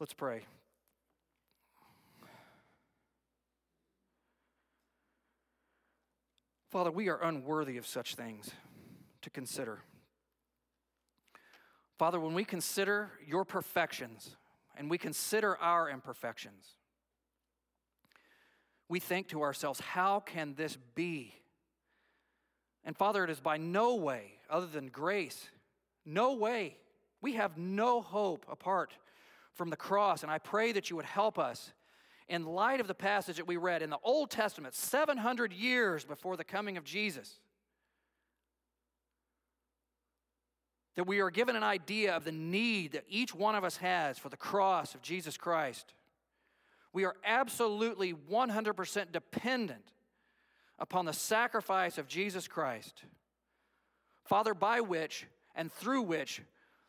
Let's 0.00 0.14
pray. 0.14 0.42
Father, 6.70 6.90
we 6.90 7.08
are 7.08 7.22
unworthy 7.22 7.78
of 7.78 7.86
such 7.86 8.14
things 8.14 8.50
to 9.22 9.30
consider. 9.30 9.80
Father, 11.98 12.20
when 12.20 12.34
we 12.34 12.44
consider 12.44 13.10
your 13.26 13.44
perfections, 13.44 14.36
and 14.76 14.88
we 14.88 14.96
consider 14.96 15.56
our 15.56 15.90
imperfections, 15.90 16.76
we 18.88 19.00
think 19.00 19.28
to 19.28 19.42
ourselves, 19.42 19.80
how 19.80 20.20
can 20.20 20.54
this 20.54 20.78
be? 20.94 21.34
And 22.84 22.96
Father, 22.96 23.24
it 23.24 23.30
is 23.30 23.40
by 23.40 23.56
no 23.56 23.96
way 23.96 24.32
other 24.48 24.66
than 24.66 24.88
grace, 24.88 25.48
no 26.06 26.34
way. 26.34 26.76
We 27.20 27.34
have 27.34 27.58
no 27.58 28.00
hope 28.00 28.46
apart 28.48 28.92
from 29.52 29.68
the 29.68 29.76
cross. 29.76 30.22
And 30.22 30.30
I 30.30 30.38
pray 30.38 30.72
that 30.72 30.88
you 30.88 30.96
would 30.96 31.04
help 31.04 31.38
us 31.38 31.72
in 32.28 32.44
light 32.44 32.80
of 32.80 32.86
the 32.86 32.94
passage 32.94 33.36
that 33.36 33.46
we 33.46 33.56
read 33.56 33.82
in 33.82 33.90
the 33.90 33.98
Old 34.02 34.30
Testament, 34.30 34.74
700 34.74 35.52
years 35.52 36.04
before 36.04 36.36
the 36.36 36.44
coming 36.44 36.76
of 36.76 36.84
Jesus. 36.84 37.40
that 40.98 41.06
we 41.06 41.20
are 41.20 41.30
given 41.30 41.54
an 41.54 41.62
idea 41.62 42.16
of 42.16 42.24
the 42.24 42.32
need 42.32 42.90
that 42.90 43.04
each 43.08 43.32
one 43.32 43.54
of 43.54 43.62
us 43.62 43.76
has 43.76 44.18
for 44.18 44.30
the 44.30 44.36
cross 44.36 44.96
of 44.96 45.00
Jesus 45.00 45.36
Christ. 45.36 45.94
We 46.92 47.04
are 47.04 47.14
absolutely 47.24 48.12
100% 48.12 49.12
dependent 49.12 49.92
upon 50.76 51.04
the 51.04 51.12
sacrifice 51.12 51.98
of 51.98 52.08
Jesus 52.08 52.48
Christ. 52.48 53.04
Father, 54.24 54.54
by 54.54 54.80
which 54.80 55.28
and 55.54 55.72
through 55.72 56.02
which, 56.02 56.42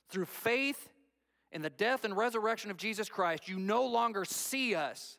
through 0.07 0.25
faith 0.25 0.89
in 1.51 1.61
the 1.61 1.69
death 1.69 2.03
and 2.03 2.17
resurrection 2.17 2.71
of 2.71 2.77
Jesus 2.77 3.09
Christ, 3.09 3.47
you 3.47 3.59
no 3.59 3.85
longer 3.85 4.25
see 4.25 4.73
us 4.73 5.18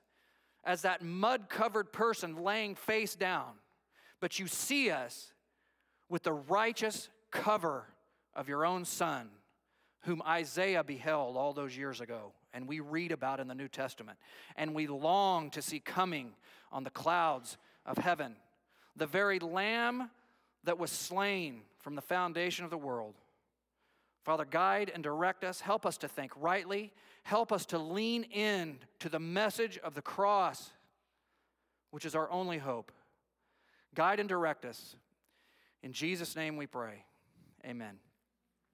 as 0.65 0.83
that 0.83 1.03
mud 1.03 1.49
covered 1.49 1.93
person 1.93 2.43
laying 2.43 2.75
face 2.75 3.15
down, 3.15 3.53
but 4.21 4.39
you 4.39 4.47
see 4.47 4.91
us 4.91 5.33
with 6.09 6.23
the 6.23 6.33
righteous 6.33 7.09
cover 7.31 7.85
of 8.35 8.49
your 8.49 8.67
own 8.67 8.85
Son, 8.85 9.29
whom 10.03 10.23
Isaiah 10.27 10.85
beheld 10.85 11.37
all 11.37 11.53
those 11.53 11.77
years 11.77 12.01
ago, 12.01 12.33
and 12.53 12.67
we 12.67 12.81
read 12.81 13.13
about 13.13 13.41
in 13.41 13.49
the 13.49 13.55
New 13.55 13.69
Testament, 13.69 14.19
and 14.57 14.75
we 14.75 14.87
long 14.87 15.51
to 15.51 15.63
see 15.63 15.81
coming 15.81 16.33
on 16.73 16.85
the 16.85 16.91
clouds 16.91 17.57
of 17.87 17.99
heaven, 17.99 18.37
the 18.97 19.07
very 19.07 19.39
Lamb 19.39 20.11
that 20.65 20.79
was 20.79 20.91
slain 20.91 21.63
from 21.79 21.95
the 21.95 22.03
foundation 22.03 22.65
of 22.65 22.71
the 22.71 22.79
world. 22.79 23.15
Father, 24.25 24.45
guide 24.45 24.91
and 24.95 25.03
direct 25.03 25.45
us. 25.45 25.61
Help 25.61 25.87
us 25.87 25.97
to 25.99 26.09
think 26.09 26.33
rightly. 26.37 26.93
Help 27.23 27.53
us 27.53 27.67
to 27.67 27.79
lean 27.79 28.25
in 28.25 28.79
to 28.99 29.09
the 29.09 29.19
message 29.19 29.79
of 29.79 29.95
the 29.95 30.03
cross, 30.03 30.71
which 31.91 32.05
is 32.05 32.15
our 32.15 32.31
only 32.31 32.59
hope. 32.59 32.93
Guide 33.95 34.21
and 34.21 34.29
direct 34.29 34.65
us. 34.65 34.97
In 35.83 35.93
Jesus' 35.93 36.37
name 36.37 36.57
we 36.57 36.67
pray. 36.67 37.05
Amen. 37.65 37.99